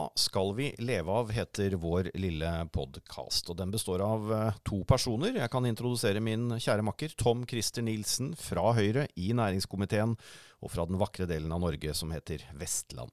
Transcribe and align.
Hva 0.00 0.08
skal 0.16 0.54
vi 0.56 0.70
leve 0.80 1.12
av, 1.12 1.28
heter 1.34 1.74
vår 1.76 2.06
lille 2.16 2.48
podkast. 2.72 3.50
Og 3.52 3.56
den 3.58 3.72
består 3.74 4.00
av 4.00 4.30
eh, 4.32 4.54
to 4.64 4.78
personer. 4.88 5.34
Jeg 5.36 5.52
kan 5.52 5.66
introdusere 5.68 6.22
min 6.24 6.54
kjære 6.54 6.86
makker 6.86 7.12
Tom 7.20 7.42
Christer 7.48 7.84
Nilsen 7.84 8.30
fra 8.38 8.70
Høyre 8.78 9.04
i 9.20 9.26
næringskomiteen, 9.36 10.14
og 10.64 10.72
fra 10.72 10.86
den 10.88 10.96
vakre 11.02 11.26
delen 11.28 11.52
av 11.52 11.60
Norge 11.66 11.92
som 11.98 12.14
heter 12.16 12.46
Vestland. 12.56 13.12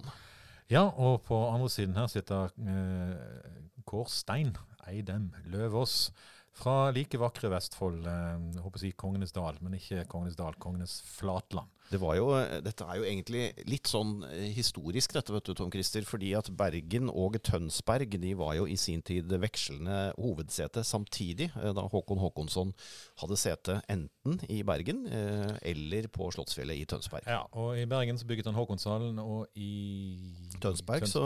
Ja, 0.72 0.86
og 0.88 1.26
på 1.28 1.42
andre 1.50 1.68
siden 1.74 1.98
her 2.00 2.08
sitter 2.14 2.56
eh, 2.56 3.84
Kårstein 3.84 4.56
Eidem 4.88 5.34
Løvaas 5.52 6.14
fra 6.56 6.86
like 6.96 7.20
vakre 7.20 7.52
Vestfold. 7.52 8.08
Eh, 8.08 8.36
jeg 8.54 8.64
håper 8.64 8.86
si 8.86 8.96
Kongenes 8.96 9.36
dal, 9.36 9.60
men 9.60 9.76
ikke 9.76 10.08
Kongenes 10.08 10.40
dal, 10.40 10.56
Kongenes 10.56 11.02
flatland. 11.18 11.68
Det 11.92 12.00
var 12.02 12.18
jo, 12.20 12.28
dette 12.66 12.84
er 12.84 13.00
jo 13.00 13.06
egentlig 13.08 13.44
litt 13.70 13.88
sånn 13.88 14.20
eh, 14.28 14.50
historisk, 14.56 15.14
dette, 15.16 15.32
vet 15.32 15.48
du, 15.48 15.54
Tom 15.58 15.72
Christer. 15.72 16.04
Fordi 16.08 16.34
at 16.38 16.50
Bergen 16.58 17.12
og 17.12 17.38
Tønsberg 17.48 18.18
de 18.20 18.34
var 18.40 18.58
jo 18.60 18.68
i 18.68 18.76
sin 18.80 19.04
tid 19.06 19.32
vekslende 19.40 20.12
hovedsete 20.18 20.84
samtidig. 20.88 21.50
eh, 21.56 21.72
Da 21.78 21.88
Håkon 21.88 22.20
Håkonsson 22.22 22.74
hadde 23.22 23.40
sete 23.40 23.80
enten 23.88 24.40
i 24.52 24.62
Bergen 24.68 25.06
eh, 25.08 25.56
eller 25.72 26.10
på 26.12 26.28
Slottsfjellet 26.36 26.82
i 26.82 26.88
Tønsberg. 26.90 27.28
Ja, 27.30 27.46
og 27.56 27.78
i 27.80 27.88
Bergen 27.90 28.20
så 28.20 28.28
bygget 28.28 28.50
han 28.52 28.58
Håkonshallen, 28.58 29.20
og 29.24 29.48
i 29.56 30.52
Tønsberg, 30.60 31.08
så, 31.08 31.24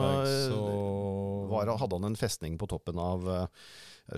så 0.52 0.62
var, 1.52 1.74
hadde 1.82 1.98
han 1.98 2.12
en 2.12 2.20
festning 2.20 2.60
på 2.62 2.70
toppen 2.70 3.00
av 3.02 3.26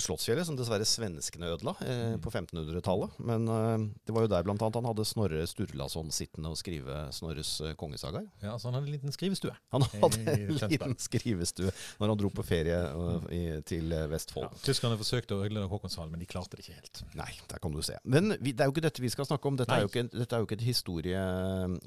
Slottsfjellet, 0.02 0.48
som 0.48 0.56
dessverre 0.58 0.86
svenskene 0.88 1.52
ødela 1.54 1.73
eh, 1.86 2.16
på 2.22 2.32
1500-tallet. 2.32 3.18
Men 3.22 3.46
eh, 3.52 3.84
det 4.08 4.16
var 4.16 4.26
jo 4.26 4.32
der 4.32 4.48
annet 4.50 4.78
han 4.80 4.88
hadde 4.90 5.06
Snorre 5.06 5.44
Sturlason 5.50 6.10
sittende 6.34 6.50
og 6.50 6.58
skrive 6.58 6.96
Snorres 7.14 7.62
eh, 7.62 7.76
kongesagaer. 7.78 8.26
Ja, 8.42 8.58
så 8.58 8.70
han 8.70 8.78
hadde 8.78 8.89
en 8.89 8.95
liten 8.95 9.14
skrivestue. 9.14 9.53
Han 9.73 9.84
hadde 9.86 10.34
en 10.34 10.72
liten 10.72 10.95
skrivestue 10.98 11.72
når 12.00 12.09
han 12.09 12.17
dro 12.17 12.30
på 12.34 12.44
ferie 12.44 12.80
eh, 12.80 13.28
i, 13.38 13.42
til 13.70 13.94
Vestfold. 14.09 14.50
Ja, 14.50 14.64
tyskerne 14.66 14.98
forsøkte 14.98 15.38
å 15.38 15.44
ødelegge 15.44 15.70
Håkonshallen, 15.70 16.11
men 16.11 16.23
de 16.23 16.30
klarte 16.30 16.58
det 16.58 16.66
ikke 16.66 16.80
helt. 16.80 17.04
Nei, 17.16 17.30
der 17.50 17.61
kan 17.61 17.73
du 17.73 17.81
se. 17.86 18.00
Men 18.04 18.34
vi, 18.39 18.54
det 18.54 18.66
er 18.66 18.72
jo 18.72 18.76
ikke 18.76 18.86
dette 18.88 19.04
vi 19.04 19.14
skal 19.14 19.30
snakke 19.30 19.48
om. 19.50 19.59
Dette 19.59 19.78
er 19.78 19.86
jo 19.86 19.92
ikke, 19.92 20.08
dette 20.14 20.36
er 20.36 20.42
jo 20.44 20.50
ikke 20.50 20.59
et 20.59 20.67
historie, 20.67 21.23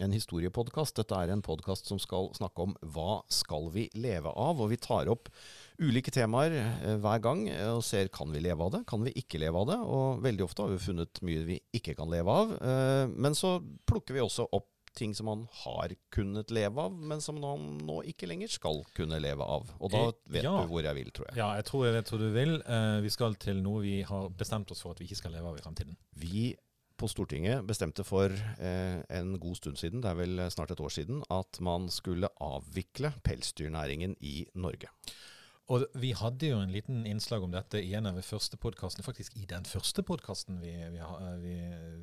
en 0.07 0.17
historiepodkast. 0.17 0.97
Dette 1.01 1.19
er 1.19 1.35
en 1.35 1.45
podkast 1.45 1.91
som 1.91 2.01
skal 2.03 2.31
snakke 2.39 2.69
om 2.69 2.77
hva 2.95 3.23
skal 3.33 3.71
vi 3.75 3.89
leve 3.99 4.31
av. 4.31 4.63
Og 4.63 4.71
vi 4.73 4.81
tar 4.81 5.11
opp 5.13 5.33
ulike 5.83 6.13
temaer 6.15 6.55
eh, 6.59 6.97
hver 7.03 7.21
gang 7.25 7.47
eh, 7.53 7.73
og 7.75 7.83
ser 7.85 8.09
kan 8.15 8.31
vi 8.33 8.41
leve 8.45 8.65
av 8.65 8.73
det, 8.77 8.85
kan 8.89 9.03
vi 9.05 9.13
ikke 9.21 9.41
leve 9.43 9.61
av 9.61 9.67
det. 9.71 9.77
Og 9.83 10.23
veldig 10.25 10.45
ofte 10.47 10.63
har 10.65 10.73
vi 10.73 10.79
funnet 10.83 11.21
mye 11.27 11.45
vi 11.49 11.59
ikke 11.77 11.95
kan 11.99 12.11
leve 12.13 12.33
av. 12.33 12.55
Eh, 12.61 13.13
men 13.13 13.37
så 13.39 13.57
plukker 13.89 14.17
vi 14.17 14.25
også 14.25 14.49
opp 14.57 14.69
ting 14.97 15.13
som 15.13 15.27
man 15.29 15.43
har 15.67 15.93
kunnet 16.15 16.49
leve 16.57 16.81
av, 16.81 16.95
men 16.97 17.21
som 17.21 17.37
man 17.43 17.67
nå 17.85 17.99
ikke 18.09 18.25
lenger 18.31 18.49
skal 18.49 18.79
kunne 18.97 19.19
leve 19.21 19.45
av. 19.45 19.67
Og 19.77 19.91
da 19.93 20.05
vet 20.33 20.47
Ja. 20.47 20.55
du 20.63 20.71
hvor 20.73 20.83
jeg 20.89 20.97
vil, 20.97 21.11
tror 21.13 21.27
jeg. 21.29 21.37
Ja, 21.37 21.51
jeg 21.59 21.67
tror 21.69 21.85
jeg 21.85 21.97
vet 21.99 22.09
hvor 22.09 22.23
du 22.23 22.31
vil. 22.33 22.55
Vi 23.05 23.11
skal 23.13 23.35
til 23.37 23.61
noe 23.61 23.83
vi 23.85 23.99
har 24.09 24.31
bestemt 24.33 24.73
oss 24.73 24.81
for 24.81 24.97
at 24.97 25.03
vi 25.03 25.05
ikke 25.11 25.19
skal 25.21 25.33
leve 25.37 25.51
av 25.53 25.59
i 25.59 25.65
fremtiden. 25.67 25.99
Vi 26.17 26.55
på 26.97 27.11
Stortinget 27.13 27.61
bestemte 27.69 28.07
for 28.09 28.33
eh, 28.33 29.03
en 29.13 29.35
god 29.39 29.59
stund 29.59 29.77
siden, 29.77 30.01
det 30.01 30.09
er 30.15 30.17
vel 30.17 30.39
snart 30.49 30.71
et 30.73 30.81
år 30.81 30.89
siden, 30.97 31.19
at 31.29 31.61
man 31.61 31.91
skulle 31.93 32.31
avvikle 32.41 33.11
pelsdyrnæringen 33.27 34.17
i 34.25 34.47
Norge. 34.57 34.89
Og 35.73 35.83
vi 35.99 36.13
hadde 36.15 36.47
jo 36.53 36.61
en 36.63 36.71
liten 36.71 37.01
innslag 37.11 37.43
om 37.43 37.51
dette 37.51 37.81
i 37.83 37.91
en 37.99 38.07
av 38.07 38.19
de 38.19 38.23
første 38.23 38.59
podkastene, 38.61 39.03
faktisk 39.03 39.35
i 39.41 39.49
den 39.51 39.67
første 39.67 40.05
podkasten 40.07 40.61
vi, 40.63 40.71
vi, 40.95 41.01
vi, 41.43 41.55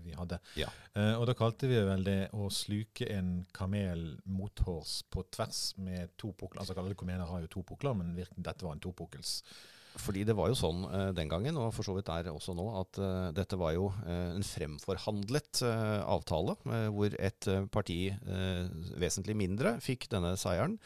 vi 0.03 0.15
hadde. 0.17 0.39
Ja. 0.59 0.67
Uh, 0.97 1.13
og 1.21 1.29
da 1.29 1.35
kalte 1.39 1.69
vi 1.71 1.79
vel 1.87 2.03
det 2.03 2.17
å 2.35 2.49
sluke 2.51 3.07
en 3.13 3.37
kamel 3.55 4.17
mothårs 4.27 4.97
på 5.13 5.23
tvers 5.31 5.61
med 5.79 6.11
to 6.19 6.33
pukler. 6.35 6.59
Altså 6.65 6.75
alle 6.75 6.99
kameler 6.99 7.29
har 7.29 7.45
jo 7.45 7.53
to 7.55 7.63
pukler, 7.71 7.95
men 8.01 8.11
virkelig, 8.17 8.43
dette 8.43 8.67
var 8.67 8.75
en 8.75 8.83
topukkels. 8.83 9.37
Fordi 9.93 10.23
det 10.25 10.33
var 10.33 10.49
jo 10.49 10.55
sånn 10.57 10.85
eh, 10.89 11.09
den 11.13 11.29
gangen, 11.29 11.57
og 11.61 11.69
for 11.75 11.85
så 11.85 11.93
vidt 11.93 12.09
er 12.09 12.31
også 12.31 12.55
nå, 12.57 12.63
at 12.79 12.97
eh, 12.97 13.27
dette 13.37 13.57
var 13.61 13.75
jo 13.75 13.91
eh, 14.07 14.31
en 14.33 14.45
fremforhandlet 14.47 15.61
eh, 15.67 15.99
avtale, 16.09 16.55
eh, 16.65 16.87
hvor 16.95 17.13
et 17.13 17.49
eh, 17.51 17.67
parti 17.69 17.97
vesentlig 18.97 19.35
mindre 19.37 19.75
fikk 19.83 20.07
denne 20.11 20.33
seieren 20.39 20.79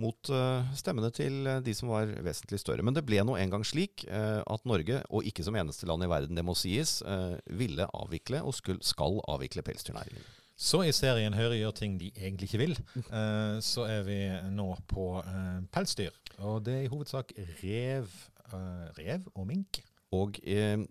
mot 0.00 0.30
stemmene 0.74 1.10
til 1.14 1.46
de 1.62 1.74
som 1.76 1.92
var 1.92 2.08
vesentlig 2.24 2.58
større. 2.58 2.82
Men 2.82 2.96
det 2.96 3.04
ble 3.06 3.20
nå 3.22 3.36
engang 3.38 3.62
slik 3.66 4.02
at 4.10 4.64
Norge, 4.66 4.96
og 5.14 5.28
ikke 5.28 5.44
som 5.46 5.54
eneste 5.54 5.86
land 5.86 6.02
i 6.02 6.08
verden, 6.10 6.34
det 6.34 6.42
må 6.46 6.56
sies, 6.58 6.96
ville 7.46 7.86
avvikle 7.94 8.40
og 8.42 8.56
skulle, 8.58 8.82
skal 8.82 9.20
avvikle 9.30 9.62
pelsdyrnæringen. 9.66 10.26
Så 10.58 10.82
i 10.86 10.92
serien 10.94 11.34
Høyre 11.34 11.60
gjør 11.60 11.76
ting 11.78 11.94
de 11.98 12.10
egentlig 12.14 12.50
ikke 12.50 12.62
vil, 12.64 12.76
så 13.62 13.86
er 13.90 14.04
vi 14.06 14.18
nå 14.54 14.68
på 14.90 15.08
pelsdyr. 15.74 16.14
Og 16.42 16.64
det 16.66 16.74
er 16.80 16.88
i 16.88 16.90
hovedsak 16.90 17.30
rev, 17.62 18.10
rev 18.98 19.24
og 19.34 19.46
mink. 19.48 19.80
Og 20.14 20.38
eh, 20.44 20.84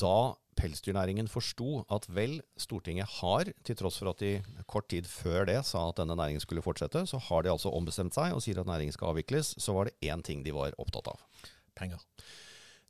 da 0.00 0.16
pelsdyrnæringen 0.58 1.28
forsto 1.32 1.82
at 1.92 2.06
vel, 2.12 2.40
Stortinget 2.60 3.08
har, 3.20 3.48
til 3.64 3.78
tross 3.78 3.98
for 3.98 4.12
at 4.12 4.20
de 4.20 4.64
kort 4.68 4.88
tid 4.92 5.08
før 5.08 5.46
det 5.48 5.58
sa 5.66 5.88
at 5.88 5.98
denne 6.00 6.16
næringen 6.18 6.44
skulle 6.44 6.64
fortsette, 6.64 7.06
så 7.08 7.18
har 7.28 7.42
de 7.42 7.52
altså 7.52 7.72
ombestemt 7.72 8.14
seg 8.14 8.36
og 8.36 8.42
sier 8.44 8.60
at 8.60 8.68
næringen 8.68 8.94
skal 8.94 9.12
avvikles, 9.12 9.54
så 9.58 9.74
var 9.76 9.88
det 9.88 10.12
én 10.12 10.22
ting 10.22 10.44
de 10.44 10.54
var 10.54 10.76
opptatt 10.78 11.08
av. 11.14 11.24
Penger. 11.78 12.02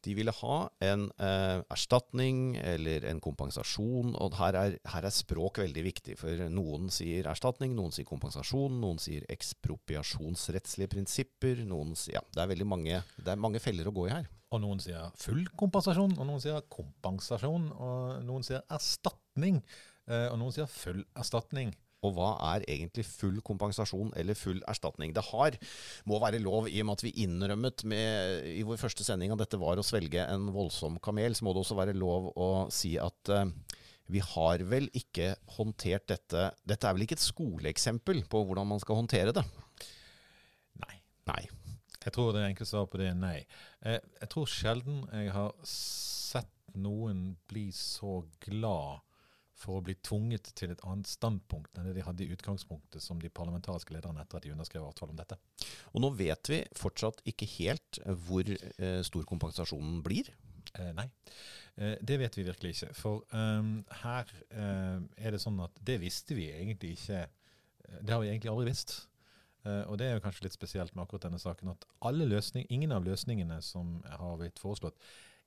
De 0.03 0.15
ville 0.19 0.33
ha 0.35 0.57
en 0.83 1.05
eh, 1.23 1.61
erstatning 1.71 2.57
eller 2.59 3.05
en 3.07 3.21
kompensasjon, 3.23 4.17
og 4.19 4.35
her 4.41 4.59
er, 4.59 4.77
her 4.91 5.07
er 5.07 5.15
språk 5.15 5.61
veldig 5.63 5.85
viktig. 5.87 6.17
For 6.19 6.43
noen 6.51 6.91
sier 6.95 7.29
erstatning, 7.31 7.77
noen 7.79 7.95
sier 7.95 8.09
kompensasjon, 8.09 8.81
noen 8.83 8.99
sier 9.03 9.27
ekspropriasjonsrettslige 9.31 10.91
prinsipper. 10.97 11.63
Noen 11.71 11.95
sier, 11.99 12.19
ja, 12.19 12.25
det 12.35 12.43
er 12.43 12.51
veldig 12.51 12.69
mange, 12.69 13.03
det 13.21 13.35
er 13.35 13.45
mange 13.45 13.63
feller 13.63 13.91
å 13.91 13.95
gå 13.95 14.09
i 14.09 14.15
her. 14.17 14.27
Og 14.53 14.61
noen 14.65 14.83
sier 14.83 15.15
full 15.23 15.47
kompensasjon, 15.57 16.19
og 16.19 16.29
noen 16.29 16.43
sier 16.43 16.67
kompensasjon, 16.73 17.71
og 17.73 18.27
noen 18.27 18.45
sier 18.47 18.67
erstatning, 18.75 19.63
eh, 20.11 20.27
og 20.33 20.41
noen 20.43 20.59
sier 20.59 20.69
full 20.71 21.05
erstatning. 21.15 21.73
Og 22.03 22.17
hva 22.17 22.33
er 22.53 22.65
egentlig 22.67 23.05
full 23.07 23.39
kompensasjon 23.47 24.11
eller 24.19 24.39
full 24.39 24.59
erstatning? 24.71 25.13
Det 25.15 25.23
har, 25.29 25.57
må 26.11 26.19
være 26.23 26.43
lov, 26.43 26.67
i 26.67 26.81
og 26.83 26.89
med 26.89 26.99
at 26.99 27.05
vi 27.07 27.15
innrømmet 27.25 27.85
med, 27.89 28.49
i 28.51 28.65
vår 28.67 28.81
første 28.81 29.07
sending 29.07 29.35
at 29.35 29.45
dette 29.45 29.61
var 29.61 29.79
å 29.79 29.87
svelge 29.87 30.25
en 30.27 30.51
voldsom 30.55 30.99
kamel, 31.05 31.37
så 31.39 31.47
må 31.47 31.55
det 31.55 31.63
også 31.63 31.79
være 31.79 31.95
lov 31.99 32.33
å 32.35 32.51
si 32.75 32.97
at 33.01 33.31
uh, 33.31 33.47
vi 34.11 34.23
har 34.33 34.65
vel 34.69 34.91
ikke 34.99 35.33
håndtert 35.57 36.09
dette 36.11 36.49
Dette 36.69 36.89
er 36.89 36.97
vel 36.97 37.07
ikke 37.07 37.17
et 37.17 37.25
skoleeksempel 37.25 38.25
på 38.31 38.43
hvordan 38.49 38.69
man 38.75 38.83
skal 38.83 38.99
håndtere 38.99 39.35
det? 39.37 39.45
Nei. 40.83 40.97
Nei. 41.31 41.43
Jeg 42.03 42.17
tror 42.17 42.35
det 42.35 42.43
enkle 42.49 42.67
svaret 42.67 42.91
på 42.91 42.99
det 42.99 43.13
er 43.13 43.19
nei. 43.19 43.39
Eh, 43.87 44.01
jeg 44.25 44.31
tror 44.33 44.51
sjelden 44.51 45.05
jeg 45.15 45.31
har 45.37 45.55
sett 45.69 46.51
noen 46.75 47.37
bli 47.47 47.69
så 47.77 48.23
glad 48.43 49.05
for 49.63 49.79
å 49.79 49.85
bli 49.87 49.95
tvunget 50.05 50.51
til 50.59 50.75
et 50.75 50.83
annet 50.89 51.09
standpunkt 51.11 51.79
enn 51.79 51.89
det 51.89 51.97
de 51.97 52.05
hadde 52.07 52.25
i 52.27 52.33
utgangspunktet 52.35 53.03
som 53.05 53.21
de 53.23 53.31
parlamentariske 53.33 53.95
lederne 53.95 54.25
etter 54.25 54.41
at 54.41 54.47
de 54.47 54.53
underskrev 54.55 54.85
avtale 54.89 55.15
om 55.15 55.21
dette. 55.21 55.39
Og 55.95 56.03
nå 56.05 56.11
vet 56.19 56.51
vi 56.53 56.63
fortsatt 56.79 57.23
ikke 57.31 57.49
helt 57.57 58.01
hvor 58.27 58.49
eh, 58.51 59.01
stor 59.07 59.29
kompensasjonen 59.31 60.03
blir. 60.07 60.33
Eh, 60.79 60.91
nei, 60.97 61.07
eh, 61.77 61.97
det 62.01 62.19
vet 62.23 62.37
vi 62.39 62.47
virkelig 62.49 62.75
ikke. 62.77 62.91
For 62.99 63.25
ehm, 63.37 63.73
her 64.03 64.29
eh, 64.51 64.99
er 65.23 65.35
det 65.35 65.43
sånn 65.43 65.61
at 65.65 65.81
det 65.85 65.99
visste 66.03 66.37
vi 66.39 66.51
egentlig 66.53 66.95
ikke. 66.99 67.25
eh, 67.27 67.99
Det 68.01 68.15
har 68.15 68.23
vi 68.23 68.31
egentlig 68.33 68.53
aldri 68.53 68.71
visst. 68.71 68.95
Eh, 69.67 69.83
og 69.87 69.99
det 70.01 70.09
er 70.09 70.17
jo 70.17 70.23
kanskje 70.25 70.49
litt 70.49 70.57
spesielt 70.57 70.95
med 70.95 71.05
akkurat 71.05 71.29
denne 71.29 71.39
saken 71.43 71.75
at 71.75 71.85
alle 72.03 72.27
løsning, 72.27 72.67
ingen 72.71 72.95
av 72.95 73.05
løsningene 73.07 73.61
som 73.63 74.01
har 74.09 74.39
blitt 74.41 74.59
foreslått, 74.63 74.99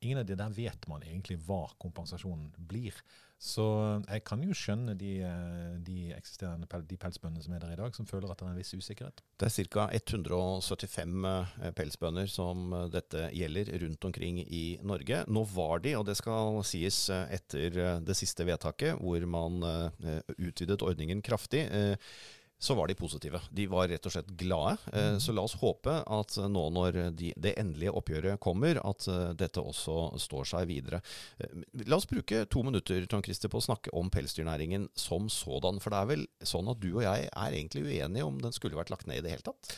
ingen 0.05 0.21
av 0.21 0.27
de 0.29 0.37
der 0.39 0.53
vet 0.55 0.87
man 0.91 1.03
egentlig 1.03 1.39
hva 1.47 1.65
kompensasjonen 1.81 2.51
blir. 2.69 2.95
Så 3.45 3.63
jeg 4.07 4.23
kan 4.25 4.41
jo 4.41 4.55
skjønne 4.57 4.95
de, 4.97 5.11
eh, 5.21 5.73
de 5.85 6.09
eksisterende 6.15 6.65
de 6.89 6.97
pelsbøndene 6.97 7.43
som 7.45 7.53
er 7.53 7.61
der 7.61 7.75
i 7.75 7.77
dag, 7.77 7.93
som 7.93 8.07
føler 8.09 8.31
at 8.31 8.39
det 8.39 8.47
er 8.47 8.53
en 8.55 8.57
viss 8.57 8.73
usikkerhet. 8.73 9.21
Det 9.37 9.49
er 9.51 9.67
ca. 9.69 9.85
175 9.93 11.27
eh, 11.29 11.73
pelsbønder 11.77 12.31
som 12.31 12.73
eh, 12.73 12.87
dette 12.95 13.27
gjelder 13.37 13.69
rundt 13.83 14.07
omkring 14.09 14.39
i 14.41 14.63
Norge. 14.81 15.21
Nå 15.29 15.45
var 15.53 15.83
de, 15.85 15.93
og 15.99 16.07
det 16.09 16.17
skal 16.17 16.57
sies 16.65 17.03
eh, 17.13 17.27
etter 17.37 17.77
eh, 17.77 17.99
det 18.01 18.17
siste 18.17 18.47
vedtaket, 18.49 18.97
hvor 18.97 19.29
man 19.29 19.61
eh, 19.69 20.33
utvidet 20.39 20.81
ordningen 20.81 21.21
kraftig, 21.25 21.67
eh, 21.69 22.17
så 22.57 22.75
var 22.77 22.87
de 22.87 22.95
positive. 22.95 23.41
De 23.51 23.67
var 23.67 23.89
rett 23.91 24.05
og 24.07 24.13
slett 24.13 24.29
glade. 24.39 24.77
Mm. 24.93 25.19
Så 25.19 25.33
la 25.35 25.43
oss 25.45 25.57
håpe 25.59 25.97
at 26.01 26.37
nå 26.49 26.63
når 26.73 26.99
de, 27.17 27.33
det 27.35 27.55
endelige 27.59 27.93
oppgjøret 27.99 28.41
kommer, 28.41 28.79
at 28.79 29.07
eh, 29.11 29.33
dette 29.37 29.61
også 29.61 30.15
står 30.23 30.47
seg 30.53 30.69
videre. 30.71 31.01
Eh, 31.39 31.57
La 31.85 31.99
oss 31.99 32.07
bruke 32.09 32.45
to 32.51 32.63
minutter 32.65 33.05
Tom 33.11 33.23
Christer, 33.25 33.51
på 33.51 33.59
å 33.59 33.67
snakke 33.67 33.91
om 33.97 34.09
pelsdyrnæringen 34.13 34.87
som 34.97 35.27
sådan. 35.29 35.81
For 35.83 35.93
det 35.93 35.99
er 35.99 36.11
vel 36.13 36.25
sånn 36.47 36.71
at 36.71 36.81
du 36.81 36.93
og 36.93 37.03
jeg 37.05 37.27
er 37.27 37.59
egentlig 37.59 37.85
uenige 37.89 38.25
om 38.25 38.39
den 38.41 38.55
skulle 38.55 38.79
vært 38.79 38.93
lagt 38.93 39.09
ned 39.09 39.19
i 39.19 39.27
det 39.27 39.35
hele 39.35 39.47
tatt? 39.51 39.75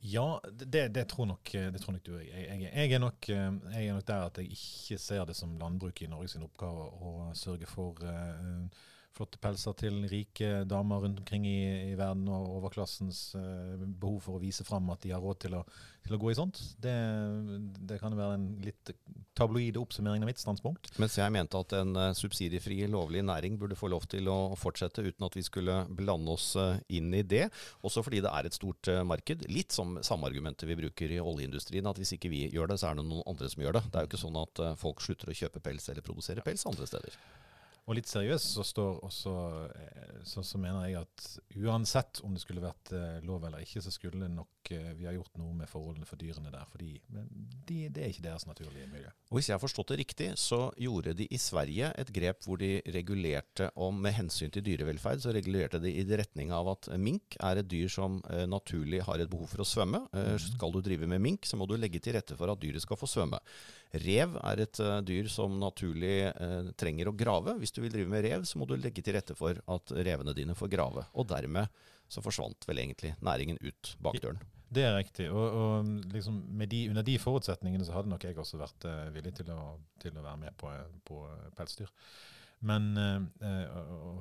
Ja, 0.00 0.40
det, 0.52 0.88
det, 0.94 1.04
tror 1.08 1.26
nok, 1.26 1.50
det 1.52 1.80
tror 1.82 1.96
nok 1.96 2.04
du 2.04 2.12
jeg. 2.18 2.28
Jeg, 2.28 2.68
jeg, 2.68 2.92
er 2.92 3.00
nok, 3.02 3.28
eh, 3.32 3.48
jeg 3.74 3.86
er 3.86 3.96
nok 3.96 4.06
der 4.06 4.26
at 4.28 4.38
jeg 4.42 4.52
ikke 4.52 4.98
ser 5.02 5.24
det 5.26 5.36
som 5.38 5.56
landbruket 5.58 6.06
i 6.06 6.10
Norge 6.12 6.30
sin 6.30 6.44
oppgave 6.46 6.90
å 7.00 7.14
sørge 7.34 7.68
for, 7.70 7.98
eh, 8.04 8.84
flotte 9.16 9.40
pelser 9.40 9.74
til 9.80 10.02
rike 10.10 10.62
damer 10.68 11.02
rundt 11.04 11.20
omkring 11.22 11.46
i, 11.48 11.92
i 11.92 11.94
verden, 11.98 12.26
og 12.32 12.50
overklassens 12.58 13.20
uh, 13.38 13.76
behov 13.86 14.20
for 14.26 14.36
å 14.36 14.42
vise 14.42 14.66
fram 14.66 14.90
at 14.92 15.02
de 15.04 15.14
har 15.14 15.22
råd 15.24 15.40
til 15.46 15.56
å, 15.58 15.62
til 16.04 16.16
å 16.16 16.20
gå 16.20 16.32
i 16.32 16.36
sånt. 16.38 16.60
Det, 16.82 16.94
det 17.88 17.98
kan 18.02 18.16
være 18.16 18.36
en 18.38 18.46
litt 18.64 18.92
tabloide 19.36 19.80
oppsummering 19.80 20.24
av 20.24 20.30
mitt 20.30 20.42
standpunkt. 20.42 20.92
Mens 21.02 21.16
jeg 21.18 21.32
mente 21.34 21.60
at 21.60 21.76
en 21.78 21.96
uh, 21.96 22.10
subsidiefri, 22.16 22.82
lovlig 22.92 23.24
næring 23.26 23.56
burde 23.60 23.78
få 23.78 23.90
lov 23.92 24.08
til 24.12 24.28
å 24.32 24.38
fortsette 24.58 25.04
uten 25.06 25.28
at 25.28 25.38
vi 25.38 25.46
skulle 25.46 25.80
blande 25.88 26.36
oss 26.36 26.52
uh, 26.60 26.76
inn 26.92 27.12
i 27.16 27.24
det. 27.24 27.46
Også 27.86 28.04
fordi 28.06 28.22
det 28.24 28.32
er 28.32 28.48
et 28.48 28.58
stort 28.58 28.92
marked. 29.08 29.48
Litt 29.52 29.74
som 29.74 29.96
samme 30.04 30.28
argumentet 30.28 30.68
vi 30.68 30.78
bruker 30.78 31.16
i 31.16 31.22
oljeindustrien, 31.22 31.88
at 31.88 32.00
hvis 32.00 32.16
ikke 32.18 32.32
vi 32.32 32.46
gjør 32.52 32.72
det, 32.72 32.80
så 32.82 32.90
er 32.90 33.00
det 33.00 33.08
noen 33.08 33.26
andre 33.26 33.50
som 33.52 33.64
gjør 33.64 33.80
det. 33.80 33.86
Det 33.88 33.98
er 33.98 34.06
jo 34.06 34.12
ikke 34.12 34.24
sånn 34.26 34.40
at 34.44 34.64
folk 34.80 35.02
slutter 35.04 35.32
å 35.32 35.40
kjøpe 35.40 35.64
pels 35.64 35.90
eller 35.92 36.04
produsere 36.04 36.44
pels 36.46 36.66
andre 36.68 36.88
steder. 36.88 37.18
Og 37.86 37.94
litt 37.94 38.08
seriøst 38.10 38.56
så, 38.56 38.64
står 38.66 38.96
også, 39.06 39.32
eh, 39.70 40.14
så, 40.26 40.42
så, 40.42 40.58
mener 40.58 40.88
jeg 40.88 41.04
at 41.04 41.26
uansett 41.54 42.18
om 42.26 42.34
det 42.34 42.42
skulle 42.42 42.64
vært 42.64 42.90
eh, 42.96 43.20
lov 43.26 43.46
eller 43.46 43.62
ikke, 43.62 43.82
så 43.84 43.92
skulle 43.94 44.26
nok 44.26 44.72
eh, 44.74 44.88
vi 44.98 45.06
ha 45.06 45.12
gjort 45.14 45.38
noe 45.38 45.54
med 45.54 45.70
forholdene 45.70 46.08
for 46.08 46.18
dyrene 46.18 46.50
der. 46.50 46.66
fordi 46.66 46.96
de, 47.06 47.84
det 47.86 48.02
er 48.02 48.10
ikke 48.10 48.24
deres 48.24 48.48
naturlige 48.50 48.88
miljø. 48.90 49.12
Og 49.30 49.38
Hvis 49.38 49.52
jeg 49.52 49.54
har 49.54 49.62
forstått 49.62 49.92
det 49.94 50.00
riktig, 50.02 50.32
så 50.42 50.64
gjorde 50.82 51.14
de 51.20 51.28
i 51.30 51.38
Sverige 51.38 51.92
et 51.94 52.10
grep 52.18 52.42
hvor 52.42 52.58
de 52.58 52.72
regulerte 52.90 53.70
om 53.78 54.02
med 54.02 54.18
hensyn 54.18 54.50
til 54.50 54.66
dyrevelferd, 54.66 55.22
så 55.22 55.34
regulerte 55.36 55.78
de 55.82 55.94
i 55.94 56.06
retning 56.10 56.50
av 56.50 56.72
at 56.74 56.90
mink 56.98 57.38
er 57.38 57.62
et 57.62 57.70
dyr 57.70 57.86
som 57.92 58.18
naturlig 58.50 59.04
har 59.06 59.22
et 59.22 59.30
behov 59.30 59.52
for 59.52 59.62
å 59.62 59.68
svømme. 59.68 60.02
Mm. 60.10 60.34
Skal 60.42 60.74
du 60.74 60.82
drive 60.82 61.06
med 61.10 61.22
mink, 61.22 61.46
så 61.46 61.58
må 61.58 61.70
du 61.70 61.76
legge 61.78 62.02
til 62.02 62.18
rette 62.18 62.34
for 62.38 62.50
at 62.50 62.62
dyret 62.62 62.82
skal 62.82 62.98
få 62.98 63.06
svømme. 63.10 63.38
Rev 64.02 64.36
er 64.40 64.62
et 64.64 64.80
uh, 64.82 64.98
dyr 65.06 65.28
som 65.32 65.56
naturlig 65.60 66.28
uh, 66.36 66.70
trenger 66.78 67.10
å 67.10 67.14
grave. 67.16 67.56
Hvis 67.60 67.74
du 67.74 67.80
vil 67.84 67.92
drive 67.92 68.12
med 68.12 68.24
rev, 68.26 68.44
så 68.48 68.60
må 68.60 68.68
du 68.68 68.76
legge 68.78 69.04
til 69.04 69.16
rette 69.16 69.36
for 69.38 69.58
at 69.58 69.94
revene 69.96 70.34
dine 70.36 70.56
får 70.58 70.70
grave. 70.72 71.06
Og 71.16 71.28
dermed 71.30 71.70
så 72.10 72.22
forsvant 72.22 72.68
vel 72.68 72.82
egentlig 72.84 73.14
næringen 73.24 73.58
ut 73.62 73.96
bakdøren. 74.02 74.38
Det 74.76 74.82
er 74.82 74.96
riktig. 74.96 75.28
Og, 75.30 75.58
og 75.58 75.90
liksom 76.14 76.40
de, 76.66 76.86
under 76.90 77.06
de 77.06 77.18
forutsetningene 77.22 77.86
så 77.86 77.94
hadde 77.96 78.10
nok 78.10 78.24
jeg 78.26 78.38
også 78.38 78.60
vært 78.60 78.88
uh, 78.88 79.10
villig 79.14 79.34
til 79.40 79.52
å, 79.54 79.76
til 80.02 80.16
å, 80.16 80.24
være 80.24 80.42
med 80.46 80.58
på, 80.60 80.72
på 81.06 81.22
pelsdyr. 81.58 81.92
Men 82.66 82.94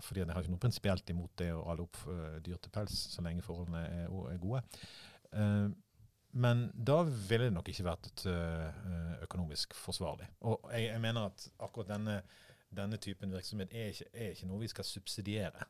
fordi 0.03 0.19
jeg 0.19 0.27
har 0.35 0.43
ikke 0.43 0.51
noe 0.51 0.61
prinsipielt 0.61 1.11
imot 1.13 1.31
det 1.39 1.47
å 1.55 1.61
alle 1.71 1.85
opp 1.85 2.01
dyr 2.43 2.59
til 2.59 2.73
pels, 2.75 2.97
så 3.13 3.23
lenge 3.23 3.45
forholdene 3.45 3.79
er, 3.87 4.09
er 4.11 4.41
gode. 4.43 4.59
Men 6.37 6.65
da 6.75 6.97
ville 7.03 7.47
det 7.47 7.53
nok 7.55 7.69
ikke 7.71 7.85
vært 7.87 8.25
uh, 8.27 9.21
økonomisk 9.23 9.71
forsvarlig. 9.79 10.27
Og 10.43 10.65
jeg, 10.73 10.89
jeg, 10.89 10.99
mener 10.99 11.29
at 11.29 11.45
akkurat 11.63 11.93
denne, 11.93 12.17
denne 12.75 12.99
typen 12.99 13.31
virksomhet 13.31 13.71
er 13.71 13.93
ikke, 13.93 14.09
er 14.11 14.33
ikke, 14.33 14.49
noe 14.49 14.59
vi 14.65 14.71
skal 14.73 14.87
subsidiere. 14.89 15.63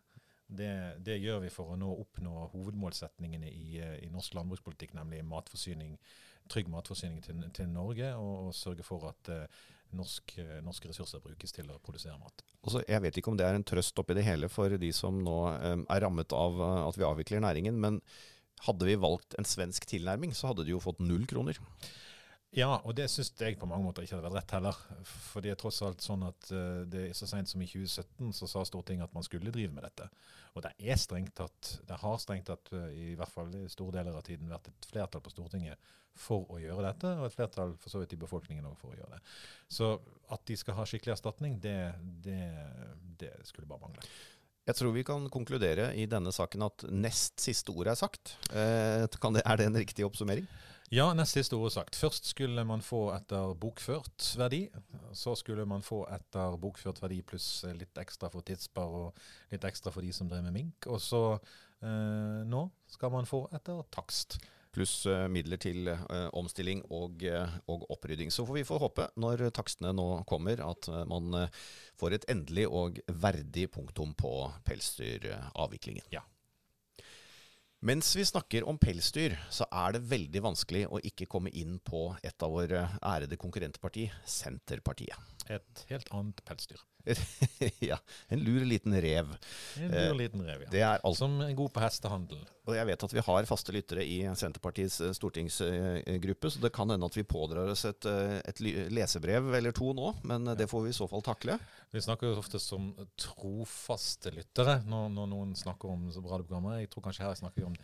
Det, 0.47 0.71
det, 1.05 1.19
gjør 1.21 1.43
vi 1.45 1.53
for 1.53 1.73
å 1.73 1.77
nå 1.77 1.91
oppnå 2.01 2.47
hovedmålsetningene 2.55 3.49
i, 3.49 3.77
eh, 3.81 3.95
i 4.07 4.11
norsk 4.13 4.33
landbrukspolitikk, 4.37 4.97
nemlig 4.97 5.21
matforsyning, 5.25 5.95
trygg 6.49 6.69
matforsyning 6.73 7.21
til, 7.25 7.45
til 7.53 7.69
Norge, 7.69 8.11
og, 8.17 8.49
og, 8.49 8.53
sørge 8.57 8.85
for 8.85 9.05
at 9.13 9.33
uh, 9.33 9.63
norsk, 9.93 10.37
norske 10.65 10.89
ressurser 10.89 11.21
brukes 11.21 11.53
til 11.53 11.69
å 11.69 11.81
produsere 11.81 12.17
mat. 12.17 12.41
Også, 12.65 12.81
jeg 12.89 13.05
vet 13.05 13.21
ikke 13.21 13.33
om 13.33 13.37
det 13.37 13.45
er 13.45 13.57
en 13.57 13.65
trøst 13.65 14.01
oppi 14.01 14.17
det 14.17 14.25
hele 14.25 14.49
for 14.49 14.81
de 14.81 14.95
som 14.97 15.21
nå 15.21 15.41
um, 15.45 15.85
er 15.93 16.05
rammet 16.09 16.33
av 16.33 16.57
at 16.87 16.97
vi 16.97 17.05
avvikler 17.05 17.45
næringen. 17.45 17.77
men 17.77 18.01
hadde 18.65 18.87
vi 18.87 18.95
valgt 18.97 19.35
en 19.39 19.47
svensk 19.47 19.87
tilnærming, 19.89 20.33
så 20.35 20.51
hadde 20.51 20.65
de 20.65 20.73
jo 20.75 20.83
fått 20.83 21.03
null 21.03 21.27
kroner. 21.29 21.59
Ja, 22.55 22.77
og 22.87 22.93
det 22.95 23.09
syns 23.11 23.33
jeg 23.35 23.57
på 23.59 23.67
mange 23.67 23.83
måter 23.83 24.05
ikke 24.05 24.15
hadde 24.15 24.29
vært 24.29 24.37
rett 24.37 24.53
heller. 24.55 24.77
For 25.27 25.43
det 25.43 25.51
er 25.51 25.57
tross 25.59 25.81
alt 25.83 26.03
sånn 26.03 26.23
at 26.23 26.47
uh, 26.55 26.85
det 26.87 27.09
er 27.09 27.17
så 27.17 27.27
seint 27.27 27.51
som 27.51 27.59
i 27.59 27.67
2017 27.67 28.31
så 28.37 28.47
sa 28.47 28.63
Stortinget 28.67 29.09
at 29.09 29.17
man 29.17 29.25
skulle 29.27 29.51
drive 29.51 29.75
med 29.75 29.83
dette. 29.83 30.07
Og 30.55 30.63
det 30.63 30.71
er 30.79 31.01
strengt 31.01 31.35
tatt, 31.35 31.73
det 31.83 31.97
har 31.99 32.21
strengt 32.23 32.47
tatt 32.47 32.71
uh, 32.71 32.87
i 32.95 33.11
hvert 33.19 33.33
fall 33.33 33.51
i 33.59 33.65
store 33.71 33.97
deler 33.97 34.15
av 34.15 34.23
tiden 34.27 34.51
vært 34.51 34.69
et 34.71 34.87
flertall 34.87 35.23
på 35.25 35.35
Stortinget 35.35 35.91
for 36.15 36.47
å 36.47 36.61
gjøre 36.61 36.85
dette, 36.85 37.11
og 37.19 37.27
et 37.27 37.35
flertall 37.35 37.75
for 37.81 37.91
så 37.91 37.99
vidt 37.99 38.15
i 38.15 38.21
befolkningen 38.21 38.69
òg 38.69 38.77
for 38.79 38.93
å 38.93 38.99
gjøre 39.01 39.17
det. 39.17 39.35
Så 39.67 39.91
at 40.31 40.47
de 40.47 40.55
skal 40.55 40.79
ha 40.79 40.87
skikkelig 40.87 41.17
erstatning, 41.17 41.59
det, 41.59 41.75
det, 42.23 42.39
det 43.19 43.33
skulle 43.49 43.67
bare 43.67 43.83
mangle. 43.83 44.07
Jeg 44.65 44.79
tror 44.79 44.95
vi 44.95 45.03
kan 45.05 45.27
konkludere 45.29 45.91
i 45.93 46.07
denne 46.09 46.31
saken 46.33 46.65
at 46.65 46.87
nest 46.89 47.37
siste 47.43 47.73
ord 47.73 47.91
er 47.91 47.97
sagt. 47.99 48.33
Eh, 48.49 49.05
det, 49.05 49.43
er 49.43 49.59
det 49.61 49.67
en 49.69 49.77
riktig 49.77 50.05
oppsummering? 50.07 50.47
Ja, 50.93 51.11
nest 51.17 51.37
siste 51.37 51.57
ord 51.57 51.69
er 51.69 51.75
sagt. 51.75 51.97
Først 51.97 52.31
skulle 52.31 52.63
man 52.65 52.81
få 52.85 53.07
etter 53.13 53.53
bokført 53.61 54.31
verdi. 54.41 54.63
Så 55.13 55.35
skulle 55.37 55.67
man 55.69 55.85
få 55.85 56.01
etter 56.09 56.57
bokført 56.61 57.01
verdi 57.03 57.21
pluss 57.21 57.65
litt 57.77 57.97
ekstra 58.01 58.31
for 58.33 58.45
tidsspar 58.45 58.97
og 59.03 59.25
litt 59.53 59.69
ekstra 59.69 59.93
for 59.93 60.05
de 60.05 60.13
som 60.13 60.29
drev 60.29 60.47
med 60.47 60.57
mink. 60.57 60.89
Og 60.89 60.97
så 61.01 61.21
eh, 61.35 62.41
nå 62.49 62.65
skal 62.89 63.13
man 63.13 63.29
få 63.29 63.45
etter 63.53 63.85
takst 63.93 64.39
pluss 64.75 65.05
eh, 65.09 65.25
midler 65.31 65.59
til 65.61 65.89
eh, 65.89 66.27
omstilling 66.35 66.83
og, 66.93 67.23
eh, 67.23 67.57
og, 67.71 67.87
opprydding. 67.95 68.31
Så 68.33 68.45
får 68.47 68.59
vi 68.59 68.67
få 68.67 68.79
håpe, 68.81 69.07
når 69.21 69.47
takstene 69.55 69.93
nå 69.95 70.07
kommer, 70.29 70.61
at 70.65 70.89
man 71.09 71.47
får 71.99 72.17
et 72.17 72.29
endelig 72.31 72.67
og 72.67 72.99
verdig 73.07 73.69
punktum 73.73 74.15
på 74.17 74.33
pelsdyravviklingen. 74.67 76.07
Ja. 76.13 76.25
Mens 77.85 78.09
vi 78.17 78.23
snakker 78.25 78.65
om 78.65 78.79
pelsdyr, 78.81 79.35
så 79.53 79.67
er 79.69 79.93
det 79.93 80.07
veldig 80.09 80.41
vanskelig 80.41 80.85
å 80.89 81.01
ikke 81.05 81.27
komme 81.29 81.51
inn 81.53 81.77
på 81.85 82.07
et 82.25 82.45
av 82.45 82.55
våre 82.55 82.87
ærede 83.03 83.37
konkurrentparti, 83.37 84.07
Senterpartiet. 84.25 85.35
Et 85.53 85.85
helt 85.91 86.09
annet 86.15 86.41
pelsdyr. 86.47 86.81
ja, 87.89 87.97
en 88.27 88.39
lur 88.39 88.65
liten 88.65 88.95
rev. 89.01 89.35
En 89.77 89.91
lur 89.91 89.97
eh, 89.99 90.15
liten 90.17 90.43
rev, 90.45 90.65
ja. 90.73 90.95
Som 91.15 91.37
er 91.43 91.53
god 91.57 91.73
på 91.75 91.83
hestehandel. 91.83 92.41
Og 92.65 92.73
jeg 92.77 92.89
vet 92.89 93.05
at 93.07 93.13
vi 93.13 93.23
har 93.27 93.47
faste 93.49 93.75
lyttere 93.75 94.05
i 94.09 94.17
Senterpartiets 94.37 94.99
eh, 95.05 95.13
stortingsgruppe, 95.15 96.51
så 96.51 96.63
det 96.63 96.73
kan 96.75 96.91
hende 96.91 97.09
at 97.09 97.17
vi 97.17 97.25
pådrar 97.27 97.71
oss 97.73 97.85
et, 97.89 98.09
eh, 98.09 98.39
et 98.41 98.61
lesebrev 98.95 99.53
eller 99.59 99.75
to 99.75 99.93
nå, 99.97 100.11
men 100.25 100.51
det 100.57 100.69
får 100.71 100.87
vi 100.87 100.93
i 100.93 100.97
så 100.97 101.07
fall 101.11 101.25
takle. 101.25 101.59
Vi 101.93 102.03
snakker 102.03 102.31
jo 102.31 102.41
ofte 102.41 102.61
som 102.61 102.91
trofaste 103.21 104.33
lyttere 104.35 104.79
når, 104.89 105.09
når 105.15 105.31
noen 105.31 105.55
snakker 105.57 105.93
om 105.93 106.09
radioprogrammer. 106.09 106.81
Jeg 106.81 106.93
tror 106.93 107.07
kanskje 107.09 107.27
her 107.27 107.39
snakker 107.39 107.63
vi 107.63 107.69
om 107.69 107.79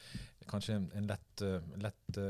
kanskje 0.52 0.82
en 0.82 1.08
lett, 1.08 1.44
lett 1.80 2.22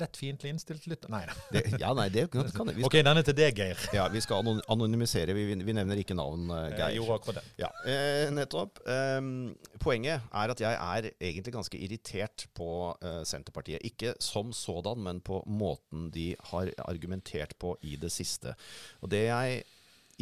lett 0.00 0.16
fiendtlig 0.18 0.50
innstilt 0.54 0.86
lytter 0.90 1.10
Nei 1.12 1.22
da. 1.28 1.34
ja, 1.80 1.92
nei, 1.96 2.06
det 2.12 2.26
kan, 2.32 2.48
kan 2.54 2.70
vi. 2.70 2.84
Ok, 2.86 2.96
den 3.06 3.20
er 3.20 3.26
til 3.26 3.36
deg, 3.38 3.58
Geir. 3.58 3.80
Ja, 3.94 4.06
Vi 4.12 4.22
skal 4.24 4.46
anonymisere. 4.70 5.36
Vi, 5.36 5.46
vi 5.66 5.76
nevner 5.76 6.00
ikke 6.00 6.16
navn, 6.18 6.48
uh, 6.50 6.68
Geir. 6.74 6.96
Jo, 6.98 7.06
akkurat 7.14 7.40
det. 7.40 7.44
Ja, 7.62 7.70
eh, 7.90 8.30
nettopp. 8.34 8.80
Um, 8.86 9.52
poenget 9.82 10.24
er 10.30 10.54
at 10.54 10.64
jeg 10.64 10.78
er 10.78 11.10
egentlig 11.12 11.54
ganske 11.54 11.78
irritert 11.78 12.46
på 12.56 12.70
uh, 12.94 13.20
Senterpartiet. 13.28 13.84
Ikke 13.86 14.16
som 14.22 14.52
sådan, 14.56 15.02
men 15.04 15.22
på 15.24 15.42
måten 15.46 16.10
de 16.14 16.32
har 16.50 16.72
argumentert 16.88 17.56
på 17.60 17.76
i 17.86 17.94
det 18.00 18.12
siste. 18.14 18.56
Og 19.02 19.12
det 19.14 19.26
jeg 19.28 19.62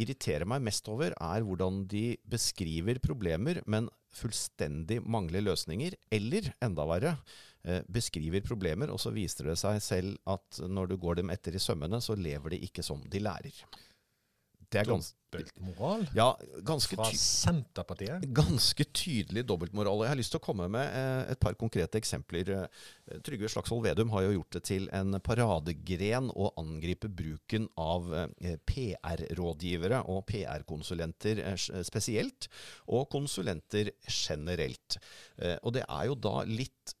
irriterer 0.01 0.47
meg 0.49 0.63
mest 0.65 0.87
over, 0.89 1.13
er 1.13 1.45
hvordan 1.45 1.83
de 1.89 2.15
beskriver 2.29 3.01
problemer, 3.01 3.61
men 3.69 3.89
fullstendig 4.13 4.99
mangler 5.05 5.41
løsninger. 5.45 5.97
Eller 6.13 6.53
enda 6.61 6.85
verre, 6.89 7.17
Eh, 7.17 7.52
beskriver 7.87 8.43
problemer, 8.43 8.91
og 8.91 8.99
så 8.99 9.13
viser 9.15 9.47
det 9.47 9.57
seg 9.61 9.77
selv 9.83 10.17
at 10.27 10.59
når 10.67 10.91
du 10.91 10.97
går 10.99 11.21
dem 11.21 11.31
etter 11.31 11.55
i 11.55 11.61
sømmene, 11.63 12.01
så 12.03 12.17
lever 12.19 12.55
de 12.55 12.63
ikke 12.67 12.83
som 12.83 12.99
de 13.07 13.21
lærer. 13.23 13.63
Det 14.73 14.81
er 14.81 14.89
ganske 14.89 15.23
Dobbeltmoral? 15.33 16.05
Ja, 16.15 16.27
ganske 16.65 16.97
Fra 16.97 17.09
Senterpartiet? 17.17 18.25
Ganske 18.35 18.85
tydelig 18.93 19.45
dobbeltmoral. 19.49 20.03
Jeg 20.05 20.13
har 20.13 20.19
lyst 20.19 20.33
til 20.35 20.41
å 20.41 20.45
komme 20.45 20.67
med 20.71 20.85
eh, 20.85 21.31
et 21.33 21.41
par 21.41 21.57
konkrete 21.59 21.99
eksempler. 21.99 22.51
Eh, 22.53 23.19
Trygve 23.25 23.49
Slagsvold 23.51 23.85
Vedum 23.87 24.13
har 24.13 24.27
jo 24.27 24.35
gjort 24.37 24.57
det 24.57 24.63
til 24.69 24.87
en 24.95 25.17
paradegren 25.25 26.29
å 26.29 26.51
angripe 26.61 27.09
bruken 27.09 27.67
av 27.79 28.11
PR-rådgivere 28.69 30.03
og 30.11 30.25
PR-konsulenter 30.29 31.41
spesielt, 31.85 32.49
og 32.87 33.07
konsulenter 33.13 33.93
generelt. 34.07 34.99
Og 35.63 35.73
det 35.75 35.85
er 35.87 36.09
jo 36.09 36.19
da 36.19 36.41
litt 36.47 36.93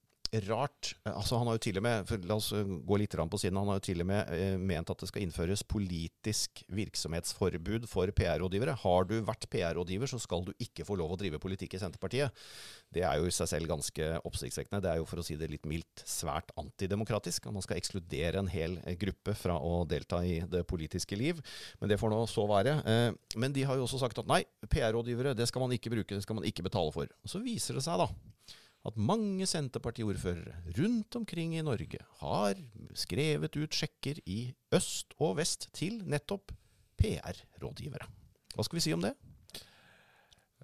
rart 0.47 0.93
altså 1.09 1.37
Han 1.37 1.49
har 1.49 1.57
jo 1.57 1.63
til 1.65 1.77
og 1.79 1.85
med 1.85 2.11
La 2.27 2.37
oss 2.37 2.51
eh, 2.55 2.63
gå 2.63 2.97
litt 2.99 3.13
på 3.13 3.39
siden. 3.39 3.57
Han 3.59 3.69
har 3.71 3.79
jo 3.79 3.85
til 3.85 4.03
og 4.03 4.07
med 4.09 4.31
eh, 4.33 4.55
ment 4.57 4.89
at 4.89 4.99
det 5.03 5.09
skal 5.09 5.23
innføres 5.25 5.63
politisk 5.63 6.63
virksomhetsforbud 6.73 7.87
for 7.89 8.09
PR-rådgivere. 8.15 8.75
Har 8.83 9.07
du 9.09 9.15
vært 9.25 9.47
PR-rådgiver, 9.53 10.09
så 10.09 10.19
skal 10.21 10.45
du 10.47 10.53
ikke 10.57 10.85
få 10.87 10.97
lov 10.99 11.13
å 11.13 11.19
drive 11.19 11.41
politikk 11.43 11.77
i 11.77 11.81
Senterpartiet. 11.83 12.33
Det 12.93 13.03
er 13.05 13.19
jo 13.19 13.29
i 13.29 13.33
seg 13.33 13.49
selv 13.49 13.69
ganske 13.69 14.09
oppsiktsvekkende. 14.25 14.81
Det 14.83 14.91
er 14.91 15.01
jo 15.01 15.07
for 15.09 15.21
å 15.21 15.25
si 15.25 15.37
det 15.39 15.49
litt 15.51 15.69
mildt 15.69 16.03
svært 16.09 16.51
antidemokratisk. 16.59 17.49
Man 17.53 17.65
skal 17.65 17.79
ekskludere 17.79 18.41
en 18.41 18.51
hel 18.51 18.79
eh, 18.83 18.97
gruppe 18.99 19.37
fra 19.37 19.59
å 19.61 19.83
delta 19.89 20.23
i 20.25 20.39
det 20.49 20.65
politiske 20.69 21.17
liv. 21.19 21.41
Men 21.81 21.93
det 21.93 21.99
får 22.01 22.13
nå 22.13 22.23
så 22.31 22.47
være. 22.49 22.79
Eh, 22.89 23.37
men 23.37 23.55
de 23.55 23.65
har 23.69 23.79
jo 23.79 23.87
også 23.87 24.01
sagt 24.01 24.21
at 24.21 24.29
nei, 24.29 24.43
PR-rådgivere 24.67 25.37
det 25.37 25.49
skal 25.49 25.65
man 25.65 25.77
ikke 25.77 25.93
bruke, 25.93 26.15
det 26.15 26.25
skal 26.25 26.39
man 26.39 26.49
ikke 26.49 26.65
betale 26.65 26.93
for. 26.95 27.09
Og 27.23 27.33
så 27.33 27.41
viser 27.43 27.77
det 27.77 27.85
seg 27.85 28.01
da 28.01 28.09
at 28.83 28.97
mange 28.99 29.47
Senterpartiordførere 29.47 30.57
rundt 30.77 31.15
omkring 31.15 31.55
i 31.55 31.63
Norge 31.63 32.01
har 32.19 32.59
skrevet 32.99 33.55
ut 33.55 33.75
sjekker 33.75 34.19
i 34.25 34.41
øst 34.75 35.15
og 35.23 35.37
vest 35.39 35.69
til 35.75 36.01
nettopp 36.03 36.51
PR-rådgivere. 36.99 38.09
Hva 38.53 38.65
skal 38.67 38.77
vi 38.77 38.85
si 38.85 38.95
om 38.95 39.05
det? 39.05 39.15